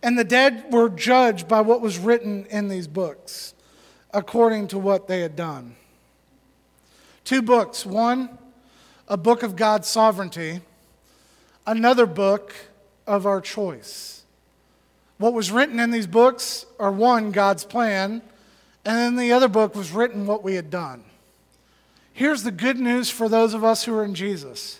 And 0.03 0.17
the 0.17 0.23
dead 0.23 0.65
were 0.71 0.89
judged 0.89 1.47
by 1.47 1.61
what 1.61 1.81
was 1.81 1.97
written 1.97 2.45
in 2.49 2.67
these 2.67 2.87
books, 2.87 3.53
according 4.13 4.67
to 4.67 4.77
what 4.77 5.07
they 5.07 5.21
had 5.21 5.35
done. 5.35 5.75
Two 7.23 7.41
books. 7.41 7.85
One, 7.85 8.37
a 9.07 9.17
book 9.17 9.43
of 9.43 9.55
God's 9.55 9.87
sovereignty, 9.87 10.61
another 11.65 12.05
book 12.05 12.53
of 13.05 13.25
our 13.25 13.41
choice. 13.41 14.23
What 15.17 15.33
was 15.33 15.51
written 15.51 15.79
in 15.79 15.91
these 15.91 16.07
books 16.07 16.65
are 16.79 16.91
one, 16.91 17.31
God's 17.31 17.63
plan, 17.63 18.21
and 18.87 18.97
then 18.97 19.15
the 19.17 19.33
other 19.33 19.49
book 19.49 19.75
was 19.75 19.91
written 19.91 20.25
what 20.25 20.45
we 20.45 20.55
had 20.55 20.69
done. 20.69 21.03
Here's 22.13 22.43
the 22.43 22.51
good 22.51 22.79
news 22.79 23.09
for 23.09 23.27
those 23.27 23.53
of 23.53 23.61
us 23.61 23.83
who 23.83 23.93
are 23.93 24.05
in 24.05 24.15
Jesus 24.15 24.79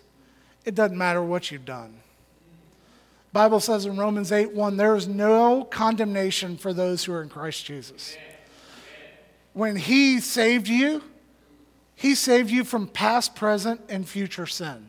it 0.64 0.76
doesn't 0.76 0.98
matter 0.98 1.22
what 1.22 1.52
you've 1.52 1.66
done. 1.66 2.00
Bible 3.34 3.60
says 3.60 3.86
in 3.86 3.98
Romans 3.98 4.32
8 4.32 4.54
1, 4.54 4.78
there 4.78 4.96
is 4.96 5.10
no 5.10 5.66
condemnation 5.66 6.56
for 6.56 6.72
those 6.72 7.04
who 7.04 7.12
are 7.12 7.22
in 7.22 7.28
Christ 7.28 7.66
Jesus. 7.66 8.16
When 9.52 9.76
He 9.76 10.22
saved 10.22 10.70
you, 10.70 11.04
He 11.94 12.16
saved 12.16 12.50
you 12.50 12.64
from 12.64 12.88
past, 12.88 13.36
present, 13.36 13.82
and 13.90 14.08
future 14.08 14.48
sin. 14.48 14.88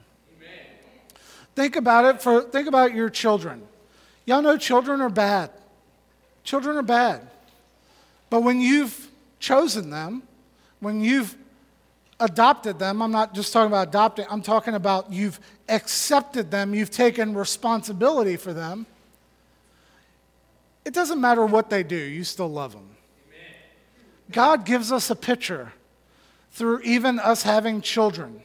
Think 1.57 1.75
about 1.75 2.05
it 2.05 2.23
for 2.23 2.43
think 2.43 2.69
about 2.69 2.95
your 2.95 3.11
children. 3.11 3.63
Y'all 4.27 4.43
know 4.43 4.57
children 4.57 5.01
are 5.01 5.11
bad. 5.11 5.51
Children 6.45 6.77
are 6.77 6.83
bad. 6.83 7.29
But 8.31 8.43
when 8.43 8.61
you've 8.61 9.11
chosen 9.39 9.91
them, 9.91 10.23
when 10.81 11.01
you've 11.01 11.37
adopted 12.21 12.79
them, 12.79 13.03
I'm 13.03 13.11
not 13.11 13.35
just 13.35 13.53
talking 13.53 13.69
about 13.69 13.89
adopting, 13.89 14.27
I'm 14.29 14.43
talking 14.43 14.75
about 14.75 15.13
you've 15.13 15.41
accepted 15.69 16.51
them, 16.51 16.75
you've 16.75 16.91
taken 16.91 17.35
responsibility 17.35 18.37
for 18.37 18.53
them. 18.53 18.87
It 20.85 20.95
doesn't 20.95 21.21
matter 21.21 21.45
what 21.45 21.71
they 21.71 21.83
do, 21.83 21.97
you 21.97 22.25
still 22.25 22.49
love 22.49 22.73
them. 22.73 22.97
God 24.31 24.65
gives 24.65 24.93
us 24.93 25.11
a 25.11 25.17
picture 25.17 25.73
through 26.51 26.81
even 26.81 27.19
us 27.19 27.43
having 27.43 27.81
children 27.81 28.43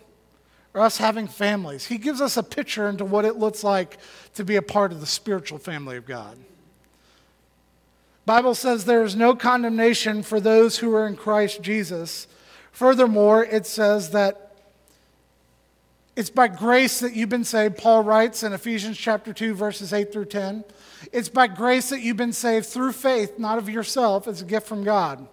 or 0.73 0.81
us 0.81 0.97
having 0.97 1.27
families. 1.27 1.85
He 1.85 1.97
gives 1.97 2.21
us 2.21 2.37
a 2.37 2.43
picture 2.43 2.87
into 2.87 3.05
what 3.05 3.25
it 3.25 3.37
looks 3.37 3.63
like 3.63 3.97
to 4.35 4.45
be 4.45 4.55
a 4.55 4.61
part 4.61 4.91
of 4.91 4.99
the 4.99 5.05
spiritual 5.05 5.57
family 5.57 5.97
of 5.97 6.05
God. 6.05 6.37
Bible 8.25 8.55
says 8.55 8.85
there 8.85 9.03
is 9.03 9.15
no 9.15 9.35
condemnation 9.35 10.23
for 10.23 10.39
those 10.39 10.77
who 10.77 10.93
are 10.95 11.05
in 11.05 11.17
Christ 11.17 11.61
Jesus. 11.61 12.27
Furthermore, 12.71 13.43
it 13.43 13.65
says 13.65 14.11
that 14.11 14.43
it's 16.15 16.29
by 16.29 16.47
grace 16.47 16.99
that 16.99 17.15
you've 17.15 17.29
been 17.29 17.43
saved. 17.43 17.77
Paul 17.77 18.03
writes 18.03 18.43
in 18.43 18.53
Ephesians 18.53 18.97
chapter 18.97 19.33
2 19.33 19.55
verses 19.55 19.91
8 19.91 20.13
through 20.13 20.25
10. 20.25 20.63
It's 21.11 21.29
by 21.29 21.47
grace 21.47 21.89
that 21.89 22.01
you've 22.01 22.17
been 22.17 22.33
saved 22.33 22.67
through 22.67 22.93
faith, 22.93 23.39
not 23.39 23.57
of 23.57 23.67
yourself, 23.67 24.27
it's 24.27 24.41
a 24.41 24.45
gift 24.45 24.67
from 24.67 24.83
God. 24.83 25.27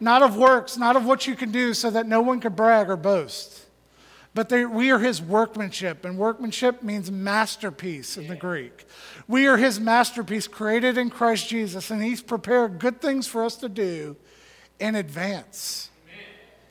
Not 0.00 0.22
of 0.22 0.36
works, 0.36 0.76
not 0.76 0.96
of 0.96 1.04
what 1.04 1.26
you 1.26 1.36
can 1.36 1.52
do 1.52 1.74
so 1.74 1.90
that 1.90 2.06
no 2.06 2.20
one 2.20 2.40
could 2.40 2.56
brag 2.56 2.88
or 2.88 2.96
boast. 2.96 3.66
But 4.34 4.48
they, 4.48 4.64
we 4.64 4.90
are 4.90 4.98
his 4.98 5.20
workmanship, 5.20 6.06
and 6.06 6.16
workmanship 6.16 6.82
means 6.82 7.10
masterpiece 7.10 8.16
in 8.16 8.28
the 8.28 8.36
Greek. 8.36 8.86
We 9.28 9.46
are 9.46 9.58
his 9.58 9.78
masterpiece 9.78 10.48
created 10.48 10.96
in 10.96 11.10
Christ 11.10 11.48
Jesus, 11.48 11.90
and 11.90 12.02
he's 12.02 12.22
prepared 12.22 12.78
good 12.78 13.02
things 13.02 13.26
for 13.26 13.44
us 13.44 13.56
to 13.56 13.68
do 13.68 14.16
in 14.80 14.94
advance. 14.94 15.90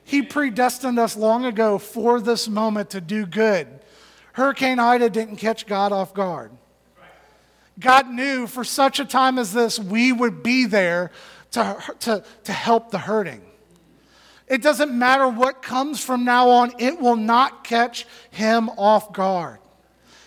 He 0.04 0.24
predestined 0.24 0.98
us 0.98 1.16
long 1.16 1.46
ago 1.46 1.78
for 1.78 2.20
this 2.20 2.50
moment 2.50 2.90
to 2.92 3.02
do 3.02 3.28
good. 3.28 3.68
Hurricane 4.34 4.80
Ida 4.80 5.10
didn't 5.10 5.38
catch 5.38 5.68
God 5.68 5.92
off 5.92 6.14
guard. 6.14 6.52
God 7.80 8.10
knew 8.10 8.48
for 8.48 8.64
such 8.64 9.00
a 9.00 9.06
time 9.06 9.38
as 9.38 9.54
this, 9.54 9.80
we 9.80 10.12
would 10.12 10.42
be 10.42 10.66
there 10.66 11.12
to, 11.52 11.78
to, 12.00 12.24
to 12.44 12.52
help 12.52 12.92
the 12.92 12.98
hurting. 12.98 13.42
It 14.52 14.62
doesn't 14.62 14.92
matter 14.92 15.30
what 15.30 15.62
comes 15.62 16.04
from 16.04 16.26
now 16.26 16.50
on, 16.50 16.74
it 16.78 17.00
will 17.00 17.16
not 17.16 17.64
catch 17.64 18.06
him 18.32 18.68
off 18.72 19.14
guard. 19.14 19.60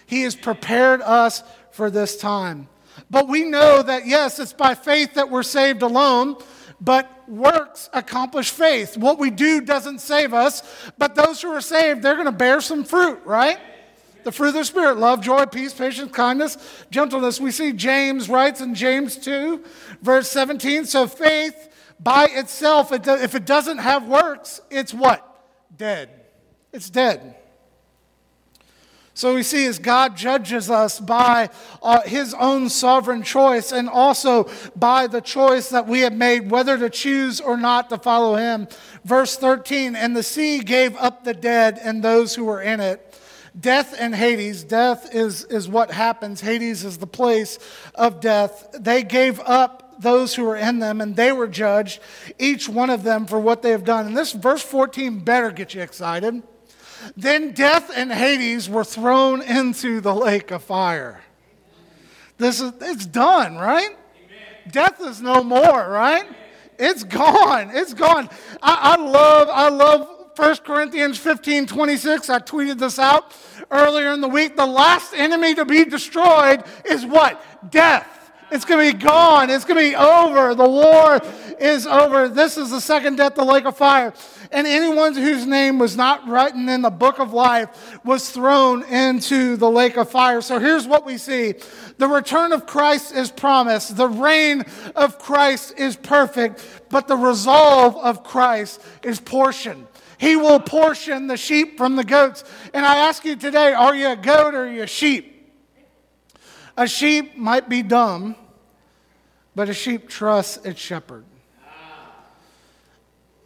He 0.06 0.22
has 0.22 0.34
prepared 0.34 1.02
us 1.02 1.42
for 1.72 1.90
this 1.90 2.16
time. 2.16 2.68
But 3.10 3.28
we 3.28 3.44
know 3.44 3.82
that, 3.82 4.06
yes, 4.06 4.38
it's 4.38 4.54
by 4.54 4.76
faith 4.76 5.12
that 5.14 5.28
we're 5.28 5.42
saved 5.42 5.82
alone, 5.82 6.36
but 6.80 7.28
works 7.28 7.90
accomplish 7.92 8.48
faith. 8.48 8.96
What 8.96 9.18
we 9.18 9.28
do 9.28 9.60
doesn't 9.60 9.98
save 9.98 10.32
us, 10.32 10.62
but 10.96 11.14
those 11.14 11.42
who 11.42 11.52
are 11.52 11.60
saved, 11.60 12.00
they're 12.00 12.14
going 12.14 12.24
to 12.24 12.32
bear 12.32 12.62
some 12.62 12.82
fruit, 12.82 13.20
right? 13.26 13.58
The 14.22 14.32
fruit 14.32 14.48
of 14.48 14.54
the 14.54 14.64
Spirit 14.64 14.96
love, 14.96 15.20
joy, 15.20 15.44
peace, 15.44 15.74
patience, 15.74 16.10
kindness, 16.12 16.56
gentleness. 16.90 17.42
We 17.42 17.50
see 17.50 17.74
James 17.74 18.30
writes 18.30 18.62
in 18.62 18.74
James 18.74 19.18
2, 19.18 19.62
verse 20.00 20.30
17. 20.30 20.86
So 20.86 21.06
faith 21.06 21.68
by 22.04 22.26
itself, 22.26 22.92
if 22.92 23.34
it 23.34 23.46
doesn't 23.46 23.78
have 23.78 24.06
works, 24.06 24.60
it's 24.70 24.92
what? 24.92 25.26
Dead. 25.74 26.10
It's 26.72 26.90
dead. 26.90 27.36
So 29.16 29.36
we 29.36 29.44
see 29.44 29.64
as 29.66 29.78
God 29.78 30.16
judges 30.16 30.68
us 30.68 30.98
by 30.98 31.48
uh, 31.80 32.02
his 32.02 32.34
own 32.34 32.68
sovereign 32.68 33.22
choice 33.22 33.70
and 33.70 33.88
also 33.88 34.50
by 34.74 35.06
the 35.06 35.20
choice 35.20 35.68
that 35.68 35.86
we 35.86 36.00
have 36.00 36.12
made 36.12 36.50
whether 36.50 36.76
to 36.76 36.90
choose 36.90 37.40
or 37.40 37.56
not 37.56 37.90
to 37.90 37.98
follow 37.98 38.34
him. 38.34 38.66
Verse 39.04 39.36
13, 39.36 39.94
and 39.94 40.16
the 40.16 40.24
sea 40.24 40.58
gave 40.58 40.96
up 40.96 41.22
the 41.22 41.32
dead 41.32 41.78
and 41.80 42.02
those 42.02 42.34
who 42.34 42.44
were 42.44 42.60
in 42.60 42.80
it. 42.80 43.14
Death 43.58 43.94
and 43.96 44.16
Hades, 44.16 44.64
death 44.64 45.14
is, 45.14 45.44
is 45.44 45.68
what 45.68 45.92
happens. 45.92 46.40
Hades 46.40 46.84
is 46.84 46.98
the 46.98 47.06
place 47.06 47.60
of 47.94 48.20
death. 48.20 48.66
They 48.78 49.04
gave 49.04 49.38
up 49.38 49.83
those 49.98 50.34
who 50.34 50.44
were 50.44 50.56
in 50.56 50.78
them, 50.78 51.00
and 51.00 51.16
they 51.16 51.32
were 51.32 51.48
judged, 51.48 52.00
each 52.38 52.68
one 52.68 52.90
of 52.90 53.02
them 53.02 53.26
for 53.26 53.38
what 53.38 53.62
they 53.62 53.70
have 53.70 53.84
done. 53.84 54.06
And 54.06 54.16
this 54.16 54.32
verse 54.32 54.62
14 54.62 55.20
better 55.20 55.50
get 55.50 55.74
you 55.74 55.82
excited. 55.82 56.42
Then 57.16 57.52
death 57.52 57.90
and 57.94 58.12
Hades 58.12 58.68
were 58.68 58.84
thrown 58.84 59.42
into 59.42 60.00
the 60.00 60.14
lake 60.14 60.50
of 60.50 60.62
fire. 60.62 61.20
This 62.38 62.60
is 62.60 62.72
it's 62.80 63.06
done, 63.06 63.56
right? 63.56 63.90
Amen. 63.90 64.70
Death 64.70 65.00
is 65.00 65.20
no 65.20 65.42
more, 65.42 65.88
right? 65.88 66.24
Amen. 66.24 66.36
It's 66.78 67.04
gone. 67.04 67.70
It's 67.72 67.94
gone. 67.94 68.28
I, 68.62 68.96
I 68.96 69.02
love, 69.02 69.48
I 69.50 69.68
love 69.68 70.08
1 70.36 70.56
Corinthians 70.58 71.18
15, 71.18 71.66
26. 71.66 72.28
I 72.28 72.38
tweeted 72.40 72.78
this 72.78 72.98
out 72.98 73.34
earlier 73.70 74.12
in 74.12 74.20
the 74.20 74.28
week. 74.28 74.56
The 74.56 74.66
last 74.66 75.14
enemy 75.14 75.54
to 75.54 75.64
be 75.64 75.84
destroyed 75.84 76.64
is 76.84 77.06
what? 77.06 77.70
Death. 77.70 78.23
It's 78.54 78.64
going 78.64 78.86
to 78.86 78.96
be 78.96 79.04
gone. 79.04 79.50
It's 79.50 79.64
going 79.64 79.84
to 79.84 79.90
be 79.90 79.96
over. 79.96 80.54
The 80.54 80.68
war 80.68 81.20
is 81.58 81.88
over. 81.88 82.28
This 82.28 82.56
is 82.56 82.70
the 82.70 82.80
second 82.80 83.16
death, 83.16 83.34
the 83.34 83.44
lake 83.44 83.64
of 83.64 83.76
fire. 83.76 84.14
And 84.52 84.64
anyone 84.64 85.16
whose 85.16 85.44
name 85.44 85.80
was 85.80 85.96
not 85.96 86.28
written 86.28 86.68
in 86.68 86.80
the 86.80 86.90
book 86.90 87.18
of 87.18 87.32
life 87.32 87.98
was 88.04 88.30
thrown 88.30 88.84
into 88.84 89.56
the 89.56 89.68
lake 89.68 89.96
of 89.96 90.08
fire. 90.08 90.40
So 90.40 90.60
here's 90.60 90.86
what 90.86 91.04
we 91.04 91.18
see 91.18 91.54
the 91.98 92.06
return 92.06 92.52
of 92.52 92.64
Christ 92.64 93.12
is 93.12 93.32
promised, 93.32 93.96
the 93.96 94.08
reign 94.08 94.62
of 94.94 95.18
Christ 95.18 95.74
is 95.76 95.96
perfect, 95.96 96.64
but 96.90 97.08
the 97.08 97.16
resolve 97.16 97.96
of 97.96 98.22
Christ 98.22 98.80
is 99.02 99.18
portion. 99.18 99.88
He 100.16 100.36
will 100.36 100.60
portion 100.60 101.26
the 101.26 101.36
sheep 101.36 101.76
from 101.76 101.96
the 101.96 102.04
goats. 102.04 102.44
And 102.72 102.86
I 102.86 102.98
ask 102.98 103.24
you 103.24 103.34
today 103.34 103.72
are 103.72 103.96
you 103.96 104.10
a 104.10 104.16
goat 104.16 104.54
or 104.54 104.66
are 104.66 104.72
you 104.72 104.84
a 104.84 104.86
sheep? 104.86 105.32
A 106.76 106.86
sheep 106.86 107.36
might 107.36 107.68
be 107.68 107.82
dumb, 107.82 108.34
but 109.54 109.68
a 109.68 109.74
sheep 109.74 110.08
trusts 110.08 110.64
its 110.64 110.80
shepherd. 110.80 111.24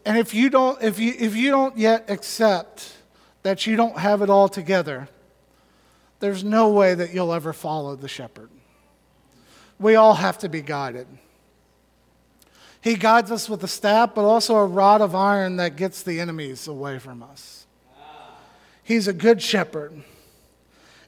And 0.04 0.16
if 0.16 0.32
you 0.32 0.48
don't, 0.48 0.82
if 0.82 0.98
you, 0.98 1.14
if 1.18 1.36
you 1.36 1.50
don't 1.50 1.76
yet 1.76 2.08
accept 2.08 2.94
that 3.42 3.66
you 3.66 3.76
don't 3.76 3.98
have 3.98 4.22
it 4.22 4.30
all 4.30 4.48
together, 4.48 5.08
there's 6.20 6.42
no 6.42 6.70
way 6.70 6.94
that 6.94 7.12
you'll 7.12 7.32
ever 7.32 7.52
follow 7.52 7.94
the 7.94 8.08
shepherd. 8.08 8.48
We 9.78 9.96
all 9.96 10.14
have 10.14 10.38
to 10.38 10.48
be 10.48 10.62
guided. 10.62 11.06
He 12.80 12.94
guides 12.94 13.30
us 13.30 13.48
with 13.48 13.62
a 13.62 13.68
staff, 13.68 14.14
but 14.14 14.24
also 14.24 14.56
a 14.56 14.66
rod 14.66 15.00
of 15.00 15.14
iron 15.14 15.56
that 15.56 15.76
gets 15.76 16.02
the 16.02 16.20
enemies 16.20 16.66
away 16.66 16.98
from 16.98 17.22
us. 17.22 17.66
He's 18.82 19.08
a 19.08 19.12
good 19.12 19.42
shepherd 19.42 20.02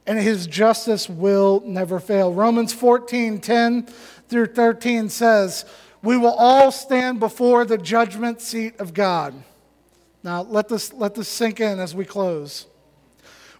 and 0.06 0.18
his 0.18 0.46
justice 0.46 1.08
will 1.08 1.62
never 1.64 2.00
fail. 2.00 2.32
Romans 2.32 2.72
14 2.72 3.40
10 3.40 3.88
through 4.30 4.46
13 4.46 5.08
says, 5.08 5.64
We 6.02 6.16
will 6.16 6.32
all 6.32 6.70
stand 6.70 7.20
before 7.20 7.64
the 7.64 7.76
judgment 7.76 8.40
seat 8.40 8.78
of 8.80 8.94
God. 8.94 9.34
Now, 10.22 10.42
let 10.42 10.68
this, 10.68 10.92
let 10.92 11.14
this 11.14 11.28
sink 11.28 11.60
in 11.60 11.78
as 11.78 11.94
we 11.94 12.04
close. 12.04 12.66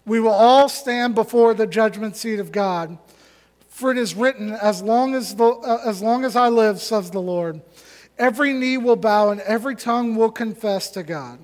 We 0.07 0.21
will 0.21 0.31
all 0.31 0.69
stand 0.69 1.15
before 1.15 1.55
the 1.55 1.67
judgment 1.67 2.17
seat 2.17 2.39
of 2.39 2.53
God. 2.53 2.99
For 3.69 3.91
it 3.91 3.99
is 3.99 4.15
written, 4.15 4.53
As 4.53 4.83
long 4.83 5.15
as, 5.15 5.35
the, 5.35 5.47
uh, 5.47 5.83
as, 5.87 6.03
long 6.03 6.25
as 6.25 6.37
I 6.37 6.49
live, 6.49 6.81
says 6.81 7.11
the 7.11 7.21
Lord, 7.21 7.61
every 8.19 8.53
knee 8.53 8.77
will 8.77 8.97
bow 8.97 9.31
and 9.31 9.41
every 9.43 9.75
tongue 9.75 10.17
will 10.17 10.31
confess 10.31 10.91
to 10.91 11.03
God. 11.03 11.39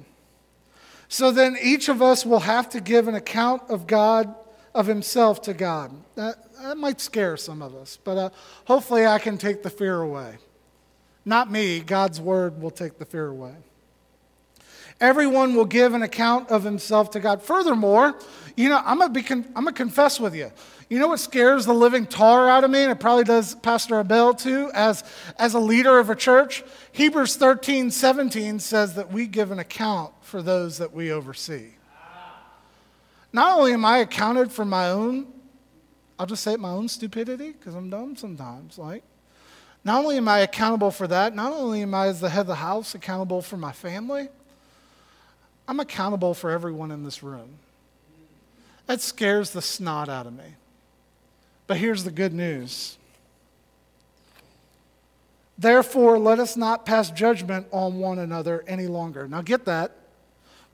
So 1.08 1.30
then 1.30 1.56
each 1.62 1.88
of 1.88 2.02
us 2.02 2.26
will 2.26 2.40
have 2.40 2.68
to 2.70 2.80
give 2.80 3.08
an 3.08 3.14
account 3.14 3.62
of 3.68 3.86
God 3.86 4.34
of 4.74 4.86
himself 4.86 5.40
to 5.42 5.54
God. 5.54 5.92
That, 6.16 6.36
that 6.62 6.76
might 6.76 7.00
scare 7.00 7.36
some 7.36 7.62
of 7.62 7.74
us, 7.74 7.98
but 8.02 8.16
uh, 8.16 8.30
hopefully 8.64 9.06
I 9.06 9.18
can 9.18 9.38
take 9.38 9.62
the 9.62 9.70
fear 9.70 10.00
away. 10.00 10.36
Not 11.24 11.50
me, 11.50 11.80
God's 11.80 12.20
word 12.20 12.60
will 12.60 12.70
take 12.70 12.98
the 12.98 13.04
fear 13.04 13.26
away. 13.26 13.54
Everyone 15.00 15.54
will 15.54 15.66
give 15.66 15.92
an 15.92 16.02
account 16.02 16.50
of 16.50 16.64
himself 16.64 17.10
to 17.10 17.20
God. 17.20 17.42
Furthermore, 17.42 18.18
you 18.56 18.70
know, 18.70 18.80
I'm 18.82 18.98
going 18.98 19.44
to 19.44 19.72
confess 19.72 20.18
with 20.18 20.34
you. 20.34 20.50
You 20.88 20.98
know 20.98 21.08
what 21.08 21.20
scares 21.20 21.66
the 21.66 21.74
living 21.74 22.06
tar 22.06 22.48
out 22.48 22.64
of 22.64 22.70
me, 22.70 22.82
and 22.82 22.92
it 22.92 23.00
probably 23.00 23.24
does 23.24 23.56
Pastor 23.56 24.00
Abel 24.00 24.32
too, 24.32 24.70
as, 24.72 25.04
as 25.38 25.52
a 25.52 25.58
leader 25.58 25.98
of 25.98 26.08
a 26.08 26.16
church? 26.16 26.64
Hebrews 26.92 27.36
13, 27.36 27.90
17 27.90 28.60
says 28.60 28.94
that 28.94 29.12
we 29.12 29.26
give 29.26 29.50
an 29.50 29.58
account 29.58 30.14
for 30.22 30.40
those 30.40 30.78
that 30.78 30.94
we 30.94 31.12
oversee. 31.12 31.72
Not 33.32 33.58
only 33.58 33.72
am 33.74 33.84
I 33.84 33.98
accounted 33.98 34.50
for 34.50 34.64
my 34.64 34.88
own, 34.88 35.26
I'll 36.18 36.26
just 36.26 36.42
say 36.42 36.54
it, 36.54 36.60
my 36.60 36.70
own 36.70 36.88
stupidity, 36.88 37.52
because 37.52 37.74
I'm 37.74 37.90
dumb 37.90 38.16
sometimes, 38.16 38.78
like, 38.78 39.02
not 39.84 40.02
only 40.02 40.16
am 40.16 40.28
I 40.28 40.40
accountable 40.40 40.90
for 40.90 41.06
that, 41.06 41.34
not 41.34 41.52
only 41.52 41.82
am 41.82 41.94
I, 41.94 42.08
as 42.08 42.20
the 42.20 42.30
head 42.30 42.40
of 42.40 42.46
the 42.48 42.56
house, 42.56 42.94
accountable 42.94 43.42
for 43.42 43.56
my 43.56 43.72
family, 43.72 44.28
I'm 45.68 45.78
accountable 45.80 46.34
for 46.34 46.50
everyone 46.50 46.90
in 46.90 47.04
this 47.04 47.22
room. 47.22 47.58
That 48.86 49.00
scares 49.00 49.50
the 49.50 49.62
snot 49.62 50.08
out 50.08 50.26
of 50.26 50.32
me. 50.32 50.54
But 51.66 51.76
here's 51.76 52.04
the 52.04 52.10
good 52.10 52.32
news. 52.32 52.96
Therefore, 55.58 56.18
let 56.18 56.38
us 56.38 56.56
not 56.56 56.86
pass 56.86 57.10
judgment 57.10 57.66
on 57.72 57.98
one 57.98 58.18
another 58.18 58.64
any 58.66 58.86
longer. 58.86 59.26
Now, 59.26 59.42
get 59.42 59.64
that. 59.64 59.92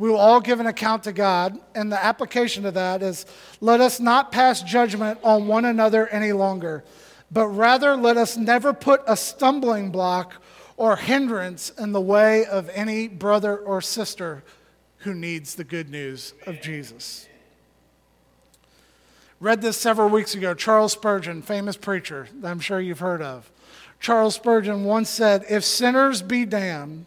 We 0.02 0.10
will 0.10 0.18
all 0.18 0.40
give 0.40 0.58
an 0.58 0.66
account 0.66 1.04
to 1.04 1.12
God, 1.12 1.60
and 1.76 1.92
the 1.92 2.04
application 2.04 2.66
of 2.66 2.74
that 2.74 3.04
is 3.04 3.24
let 3.60 3.80
us 3.80 4.00
not 4.00 4.32
pass 4.32 4.60
judgment 4.60 5.20
on 5.22 5.46
one 5.46 5.64
another 5.64 6.08
any 6.08 6.32
longer, 6.32 6.82
but 7.30 7.46
rather 7.46 7.94
let 7.94 8.16
us 8.16 8.36
never 8.36 8.72
put 8.72 9.04
a 9.06 9.16
stumbling 9.16 9.92
block 9.92 10.42
or 10.76 10.96
hindrance 10.96 11.70
in 11.78 11.92
the 11.92 12.00
way 12.00 12.44
of 12.46 12.68
any 12.70 13.06
brother 13.06 13.56
or 13.56 13.80
sister 13.80 14.42
who 14.96 15.14
needs 15.14 15.54
the 15.54 15.62
good 15.62 15.88
news 15.88 16.34
of 16.48 16.60
Jesus. 16.60 17.28
Read 19.38 19.62
this 19.62 19.76
several 19.76 20.08
weeks 20.08 20.34
ago. 20.34 20.52
Charles 20.52 20.94
Spurgeon, 20.94 21.42
famous 21.42 21.76
preacher 21.76 22.26
that 22.40 22.50
I'm 22.50 22.58
sure 22.58 22.80
you've 22.80 22.98
heard 22.98 23.22
of. 23.22 23.52
Charles 24.00 24.34
Spurgeon 24.34 24.82
once 24.82 25.08
said, 25.08 25.44
If 25.48 25.62
sinners 25.62 26.22
be 26.22 26.44
damned, 26.44 27.06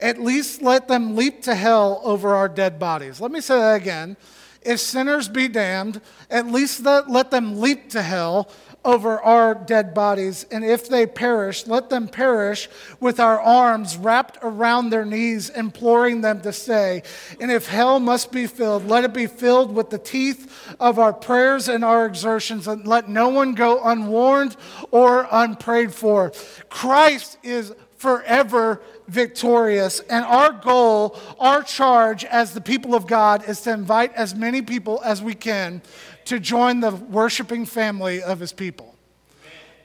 at 0.00 0.20
least 0.20 0.62
let 0.62 0.88
them 0.88 1.16
leap 1.16 1.42
to 1.42 1.54
hell 1.54 2.00
over 2.04 2.34
our 2.34 2.48
dead 2.48 2.78
bodies. 2.78 3.20
Let 3.20 3.30
me 3.30 3.40
say 3.40 3.58
that 3.58 3.74
again. 3.74 4.16
If 4.62 4.80
sinners 4.80 5.28
be 5.28 5.48
damned, 5.48 6.00
at 6.30 6.46
least 6.46 6.84
let, 6.84 7.10
let 7.10 7.30
them 7.30 7.60
leap 7.60 7.90
to 7.90 8.02
hell 8.02 8.50
over 8.84 9.18
our 9.20 9.54
dead 9.54 9.94
bodies. 9.94 10.44
And 10.50 10.64
if 10.64 10.88
they 10.88 11.06
perish, 11.06 11.66
let 11.66 11.88
them 11.88 12.06
perish 12.06 12.68
with 13.00 13.18
our 13.18 13.40
arms 13.40 13.96
wrapped 13.96 14.38
around 14.42 14.90
their 14.90 15.04
knees, 15.04 15.48
imploring 15.50 16.20
them 16.20 16.40
to 16.42 16.52
stay. 16.52 17.02
And 17.40 17.50
if 17.50 17.66
hell 17.66 17.98
must 17.98 18.30
be 18.30 18.46
filled, 18.46 18.86
let 18.86 19.04
it 19.04 19.14
be 19.14 19.26
filled 19.26 19.74
with 19.74 19.90
the 19.90 19.98
teeth 19.98 20.74
of 20.80 20.98
our 20.98 21.12
prayers 21.12 21.68
and 21.68 21.84
our 21.84 22.04
exertions, 22.06 22.68
and 22.68 22.86
let 22.86 23.08
no 23.08 23.28
one 23.28 23.54
go 23.54 23.82
unwarned 23.82 24.56
or 24.90 25.28
unprayed 25.30 25.92
for. 25.92 26.32
Christ 26.68 27.38
is 27.42 27.74
forever 28.04 28.82
victorious. 29.08 30.00
And 30.00 30.26
our 30.26 30.52
goal, 30.52 31.18
our 31.40 31.62
charge 31.62 32.22
as 32.26 32.52
the 32.52 32.60
people 32.60 32.94
of 32.94 33.06
God 33.06 33.48
is 33.48 33.62
to 33.62 33.72
invite 33.72 34.12
as 34.12 34.34
many 34.34 34.60
people 34.60 35.00
as 35.02 35.22
we 35.22 35.34
can 35.34 35.80
to 36.26 36.38
join 36.38 36.80
the 36.80 36.90
worshiping 36.90 37.64
family 37.64 38.22
of 38.22 38.40
his 38.40 38.52
people. 38.52 38.94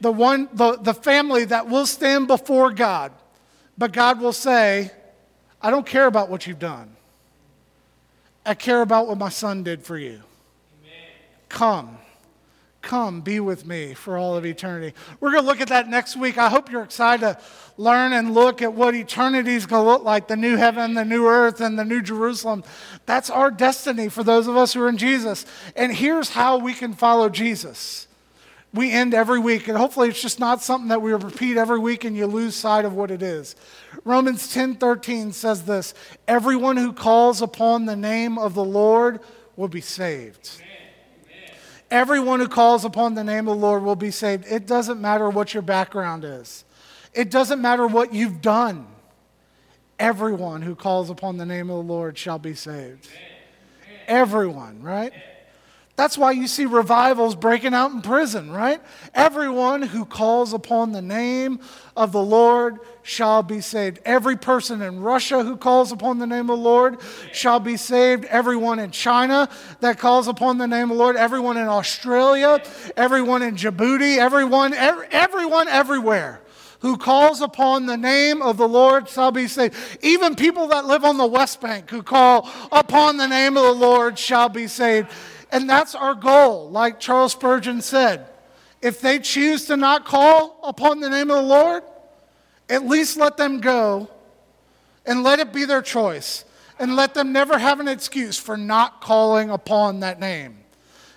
The, 0.02 0.12
one, 0.12 0.50
the, 0.52 0.76
the 0.76 0.94
family 0.94 1.46
that 1.46 1.70
will 1.70 1.86
stand 1.86 2.28
before 2.28 2.72
God, 2.72 3.14
but 3.78 3.94
God 3.94 4.20
will 4.20 4.34
say, 4.34 4.92
I 5.62 5.70
don't 5.72 5.86
care 5.86 6.08
about 6.08 6.30
what 6.30 6.46
you've 6.46 6.60
done. 6.60 6.98
I 8.46 8.54
care 8.54 8.82
about 8.82 9.08
what 9.08 9.18
my 9.18 9.30
son 9.30 9.64
did 9.64 9.82
for 9.84 9.98
you. 9.98 10.20
Amen. 10.84 11.10
Come. 11.48 11.98
Come 12.82 13.20
be 13.22 13.42
with 13.42 13.66
me 13.66 13.94
for 13.94 14.18
all 14.18 14.38
of 14.38 14.46
eternity. 14.46 14.96
We're 15.20 15.32
going 15.32 15.44
to 15.44 15.48
look 15.48 15.60
at 15.60 15.68
that 15.68 15.90
next 15.90 16.16
week. 16.16 16.38
I 16.38 16.50
hope 16.50 16.72
you're 16.72 16.84
excited 16.84 17.22
to 17.22 17.38
learn 17.78 18.14
and 18.14 18.34
look 18.34 18.62
at 18.62 18.74
what 18.74 18.96
eternity 18.96 19.54
is 19.54 19.66
going 19.66 19.84
to 19.84 19.90
look 19.90 20.04
like 20.04 20.30
the 20.30 20.38
new 20.38 20.56
heaven, 20.56 20.94
the 20.94 21.04
new 21.04 21.28
earth, 21.28 21.60
and 21.60 21.78
the 21.78 21.84
new 21.84 22.02
Jerusalem. 22.02 22.64
That's 23.06 23.30
our 23.30 23.52
destiny 23.52 24.08
for 24.08 24.24
those 24.24 24.48
of 24.48 24.56
us 24.56 24.74
who 24.74 24.82
are 24.82 24.90
in 24.90 24.98
Jesus. 24.98 25.46
And 25.76 25.94
here's 25.94 26.30
how 26.30 26.58
we 26.58 26.74
can 26.74 26.94
follow 26.94 27.28
Jesus. 27.28 28.08
We 28.74 28.92
end 28.92 29.14
every 29.14 29.40
week, 29.40 29.68
and 29.68 29.78
hopefully 29.78 30.10
it's 30.10 30.22
just 30.22 30.40
not 30.40 30.62
something 30.62 30.90
that 30.90 31.02
we 31.02 31.12
repeat 31.12 31.58
every 31.58 31.80
week 31.80 32.06
and 32.06 32.16
you 32.16 32.28
lose 32.28 32.56
sight 32.56 32.86
of 32.86 32.94
what 32.94 33.12
it 33.12 33.22
is. 33.22 33.56
Romans 34.06 34.54
10 34.54 34.76
13 34.76 35.34
says 35.34 35.66
this 35.66 35.94
Everyone 36.28 36.78
who 36.78 36.94
calls 36.94 37.42
upon 37.42 37.86
the 37.86 37.96
name 37.96 38.38
of 38.38 38.54
the 38.54 38.64
Lord 38.64 39.20
will 39.56 39.68
be 39.68 39.82
saved. 39.82 40.62
Everyone 41.92 42.40
who 42.40 42.48
calls 42.48 42.86
upon 42.86 43.16
the 43.16 43.24
name 43.24 43.48
of 43.48 43.58
the 43.58 43.66
Lord 43.66 43.84
will 43.84 43.96
be 43.96 44.12
saved. 44.12 44.46
It 44.48 44.68
doesn't 44.68 45.02
matter 45.02 45.30
what 45.30 45.54
your 45.54 45.64
background 45.64 46.24
is, 46.24 46.64
it 47.14 47.32
doesn't 47.32 47.62
matter 47.62 47.88
what 47.88 48.14
you've 48.14 48.42
done. 48.42 48.88
Everyone 49.98 50.62
who 50.62 50.76
calls 50.76 51.10
upon 51.10 51.36
the 51.38 51.46
name 51.46 51.70
of 51.70 51.76
the 51.76 51.94
Lord 51.94 52.18
shall 52.18 52.40
be 52.40 52.54
saved. 52.54 53.10
Everyone, 54.08 54.82
right? 54.82 55.12
That's 56.00 56.18
why 56.18 56.32
you 56.32 56.48
see 56.48 56.66
revivals 56.66 57.36
breaking 57.36 57.74
out 57.74 57.92
in 57.92 58.02
prison, 58.02 58.52
right? 58.52 58.80
Everyone 59.14 59.82
who 59.82 60.06
calls 60.06 60.54
upon 60.54 60.94
the 60.94 61.02
name 61.02 61.60
of 61.94 62.14
the 62.14 62.24
Lord 62.24 62.80
shall 63.04 63.44
be 63.44 63.60
saved. 63.60 64.00
Every 64.06 64.38
person 64.38 64.82
in 64.82 65.02
Russia 65.02 65.44
who 65.44 65.58
calls 65.58 65.92
upon 65.92 66.18
the 66.18 66.26
name 66.26 66.50
of 66.50 66.58
the 66.58 66.64
Lord 66.64 67.00
shall 67.34 67.60
be 67.60 67.76
saved. 67.76 68.24
Everyone 68.24 68.80
in 68.80 68.92
China 68.92 69.50
that 69.82 70.00
calls 70.00 70.30
upon 70.30 70.58
the 70.58 70.68
name 70.68 70.84
of 70.84 70.98
the 70.98 71.04
Lord, 71.04 71.18
everyone 71.18 71.58
in 71.58 71.68
Australia, 71.68 72.64
everyone 72.96 73.42
in 73.42 73.58
Djibouti, 73.58 74.20
everyone, 74.20 74.74
everyone 74.74 75.68
everywhere 75.68 76.40
who 76.80 76.96
calls 76.96 77.42
upon 77.42 77.88
the 77.88 77.98
name 77.98 78.42
of 78.42 78.56
the 78.56 78.68
Lord 78.68 79.10
shall 79.10 79.32
be 79.32 79.48
saved. 79.48 79.76
Even 80.02 80.36
people 80.36 80.70
that 80.70 80.86
live 80.86 81.04
on 81.04 81.18
the 81.18 81.28
West 81.28 81.60
Bank 81.60 81.90
who 81.90 82.02
call 82.02 82.50
upon 82.72 83.18
the 83.18 83.28
name 83.28 83.58
of 83.58 83.64
the 83.64 83.74
Lord 83.74 84.18
shall 84.18 84.48
be 84.48 84.68
saved. 84.68 85.10
And 85.52 85.70
that's 85.70 85.96
our 85.96 86.14
goal, 86.14 86.70
like 86.70 87.00
Charles 87.00 87.32
Spurgeon 87.32 87.82
said. 87.82 88.28
If 88.82 89.02
they 89.02 89.20
choose 89.20 89.66
to 89.66 89.78
not 89.78 90.06
call 90.06 90.60
upon 90.64 91.00
the 91.00 91.10
name 91.10 91.30
of 91.30 91.38
the 91.38 91.42
Lord, 91.44 91.84
at 92.70 92.86
least 92.86 93.18
let 93.18 93.36
them 93.36 93.60
go 93.60 94.10
and 95.06 95.24
let 95.24 95.40
it 95.40 95.52
be 95.52 95.66
their 95.66 95.82
choice. 95.82 96.46
And 96.78 96.96
let 96.96 97.14
them 97.14 97.34
never 97.34 97.58
have 97.58 97.82
an 97.82 97.90
excuse 97.90 98.38
for 98.38 98.56
not 98.56 99.02
calling 99.02 99.50
upon 99.50 100.00
that 100.00 100.18
name. 100.20 100.59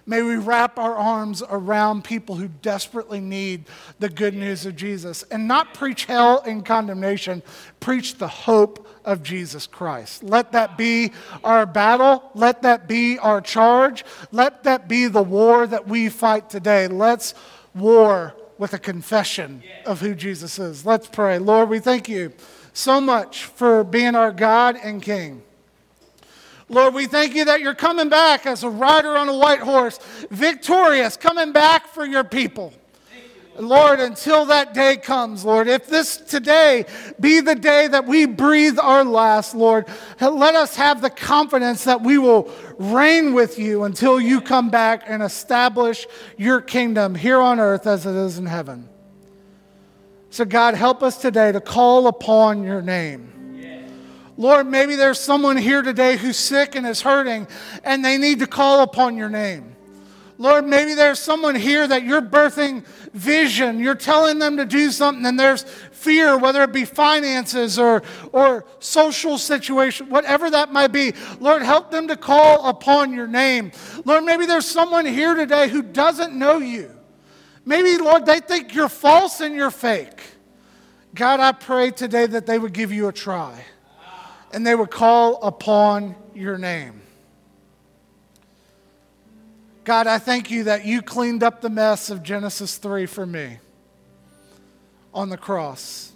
May 0.04 0.22
we 0.22 0.36
wrap 0.36 0.78
our 0.78 0.96
arms 0.96 1.42
around 1.48 2.02
people 2.02 2.34
who 2.34 2.48
desperately 2.48 3.20
need 3.20 3.66
the 4.00 4.08
good 4.08 4.34
news 4.34 4.66
of 4.66 4.74
Jesus 4.74 5.22
and 5.24 5.46
not 5.46 5.74
preach 5.74 6.06
hell 6.06 6.42
and 6.44 6.64
condemnation, 6.64 7.42
preach 7.78 8.16
the 8.18 8.28
hope 8.28 8.88
of 9.04 9.22
Jesus 9.22 9.66
Christ. 9.66 10.24
Let 10.24 10.52
that 10.52 10.76
be 10.76 11.12
our 11.44 11.66
battle. 11.66 12.30
Let 12.34 12.62
that 12.62 12.88
be 12.88 13.18
our 13.18 13.40
charge. 13.40 14.04
Let 14.32 14.64
that 14.64 14.88
be 14.88 15.06
the 15.06 15.22
war 15.22 15.66
that 15.66 15.86
we 15.86 16.08
fight 16.08 16.50
today. 16.50 16.88
Let's 16.88 17.34
war 17.74 18.34
with 18.58 18.74
a 18.74 18.78
confession 18.78 19.62
of 19.86 20.00
who 20.00 20.14
Jesus 20.14 20.58
is. 20.58 20.84
Let's 20.84 21.06
pray. 21.06 21.38
Lord, 21.38 21.68
we 21.68 21.78
thank 21.78 22.08
you 22.08 22.32
so 22.72 23.00
much 23.00 23.44
for 23.44 23.84
being 23.84 24.14
our 24.14 24.32
God 24.32 24.76
and 24.82 25.02
King. 25.02 25.42
Lord, 26.68 26.94
we 26.94 27.06
thank 27.06 27.34
you 27.34 27.44
that 27.46 27.60
you're 27.60 27.74
coming 27.74 28.08
back 28.08 28.46
as 28.46 28.62
a 28.62 28.70
rider 28.70 29.16
on 29.16 29.28
a 29.28 29.36
white 29.36 29.60
horse, 29.60 29.98
victorious, 30.30 31.16
coming 31.16 31.52
back 31.52 31.88
for 31.88 32.04
your 32.04 32.24
people. 32.24 32.72
Lord, 33.58 34.00
until 34.00 34.46
that 34.46 34.72
day 34.72 34.96
comes, 34.96 35.44
Lord, 35.44 35.68
if 35.68 35.86
this 35.86 36.16
today 36.16 36.86
be 37.20 37.40
the 37.40 37.54
day 37.54 37.86
that 37.86 38.06
we 38.06 38.24
breathe 38.24 38.78
our 38.78 39.04
last, 39.04 39.54
Lord, 39.54 39.86
let 40.20 40.54
us 40.54 40.74
have 40.76 41.02
the 41.02 41.10
confidence 41.10 41.84
that 41.84 42.00
we 42.00 42.16
will 42.16 42.50
reign 42.78 43.34
with 43.34 43.58
you 43.58 43.84
until 43.84 44.18
you 44.18 44.40
come 44.40 44.70
back 44.70 45.02
and 45.06 45.22
establish 45.22 46.06
your 46.38 46.62
kingdom 46.62 47.14
here 47.14 47.40
on 47.40 47.60
earth 47.60 47.86
as 47.86 48.06
it 48.06 48.14
is 48.14 48.38
in 48.38 48.46
heaven. 48.46 48.88
So, 50.30 50.46
God, 50.46 50.74
help 50.74 51.02
us 51.02 51.18
today 51.18 51.52
to 51.52 51.60
call 51.60 52.06
upon 52.06 52.64
your 52.64 52.80
name. 52.80 53.30
Lord, 54.36 54.66
maybe 54.66 54.96
there's 54.96 55.18
someone 55.18 55.56
here 55.56 55.82
today 55.82 56.16
who's 56.16 56.36
sick 56.36 56.74
and 56.74 56.86
is 56.86 57.02
hurting, 57.02 57.46
and 57.84 58.04
they 58.04 58.16
need 58.18 58.38
to 58.38 58.46
call 58.46 58.82
upon 58.82 59.16
your 59.16 59.28
name. 59.28 59.76
Lord, 60.38 60.66
maybe 60.66 60.94
there's 60.94 61.20
someone 61.20 61.54
here 61.54 61.86
that 61.86 62.02
you're 62.02 62.22
birthing 62.22 62.84
vision. 63.12 63.78
You're 63.78 63.94
telling 63.94 64.38
them 64.38 64.56
to 64.56 64.64
do 64.64 64.90
something, 64.90 65.24
and 65.26 65.38
there's 65.38 65.62
fear, 65.62 66.38
whether 66.38 66.62
it 66.62 66.72
be 66.72 66.84
finances 66.84 67.78
or, 67.78 68.02
or 68.32 68.64
social 68.80 69.38
situation, 69.38 70.08
whatever 70.08 70.50
that 70.50 70.72
might 70.72 70.88
be. 70.88 71.12
Lord, 71.38 71.62
help 71.62 71.90
them 71.90 72.08
to 72.08 72.16
call 72.16 72.68
upon 72.68 73.12
your 73.12 73.28
name. 73.28 73.70
Lord, 74.04 74.24
maybe 74.24 74.46
there's 74.46 74.66
someone 74.66 75.06
here 75.06 75.34
today 75.34 75.68
who 75.68 75.82
doesn't 75.82 76.34
know 76.34 76.58
you. 76.58 76.90
Maybe, 77.64 77.96
Lord, 77.98 78.26
they 78.26 78.40
think 78.40 78.74
you're 78.74 78.88
false 78.88 79.40
and 79.40 79.54
you're 79.54 79.70
fake. 79.70 80.20
God, 81.14 81.38
I 81.38 81.52
pray 81.52 81.90
today 81.90 82.26
that 82.26 82.46
they 82.46 82.58
would 82.58 82.72
give 82.72 82.90
you 82.90 83.08
a 83.08 83.12
try 83.12 83.62
and 84.52 84.66
they 84.66 84.74
would 84.74 84.90
call 84.90 85.42
upon 85.42 86.14
your 86.34 86.58
name. 86.58 87.00
God, 89.84 90.06
I 90.06 90.18
thank 90.18 90.50
you 90.50 90.64
that 90.64 90.84
you 90.84 91.02
cleaned 91.02 91.42
up 91.42 91.60
the 91.60 91.70
mess 91.70 92.10
of 92.10 92.22
Genesis 92.22 92.76
3 92.76 93.06
for 93.06 93.26
me 93.26 93.58
on 95.12 95.28
the 95.28 95.36
cross. 95.36 96.12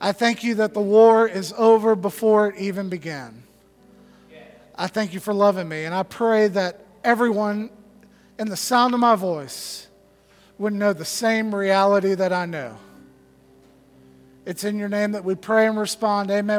I 0.00 0.12
thank 0.12 0.42
you 0.42 0.56
that 0.56 0.74
the 0.74 0.80
war 0.80 1.26
is 1.28 1.52
over 1.56 1.94
before 1.94 2.48
it 2.48 2.56
even 2.56 2.88
began. 2.88 3.42
I 4.74 4.86
thank 4.86 5.12
you 5.12 5.18
for 5.18 5.34
loving 5.34 5.68
me, 5.68 5.84
and 5.84 5.94
I 5.94 6.04
pray 6.04 6.46
that 6.48 6.84
everyone 7.02 7.70
in 8.38 8.48
the 8.48 8.56
sound 8.56 8.94
of 8.94 9.00
my 9.00 9.16
voice 9.16 9.88
would 10.56 10.72
know 10.72 10.92
the 10.92 11.04
same 11.04 11.52
reality 11.52 12.14
that 12.14 12.32
I 12.32 12.46
know. 12.46 12.76
It's 14.46 14.64
in 14.64 14.78
your 14.78 14.88
name 14.88 15.12
that 15.12 15.24
we 15.24 15.34
pray 15.34 15.66
and 15.66 15.78
respond. 15.78 16.30
Amen. 16.30 16.56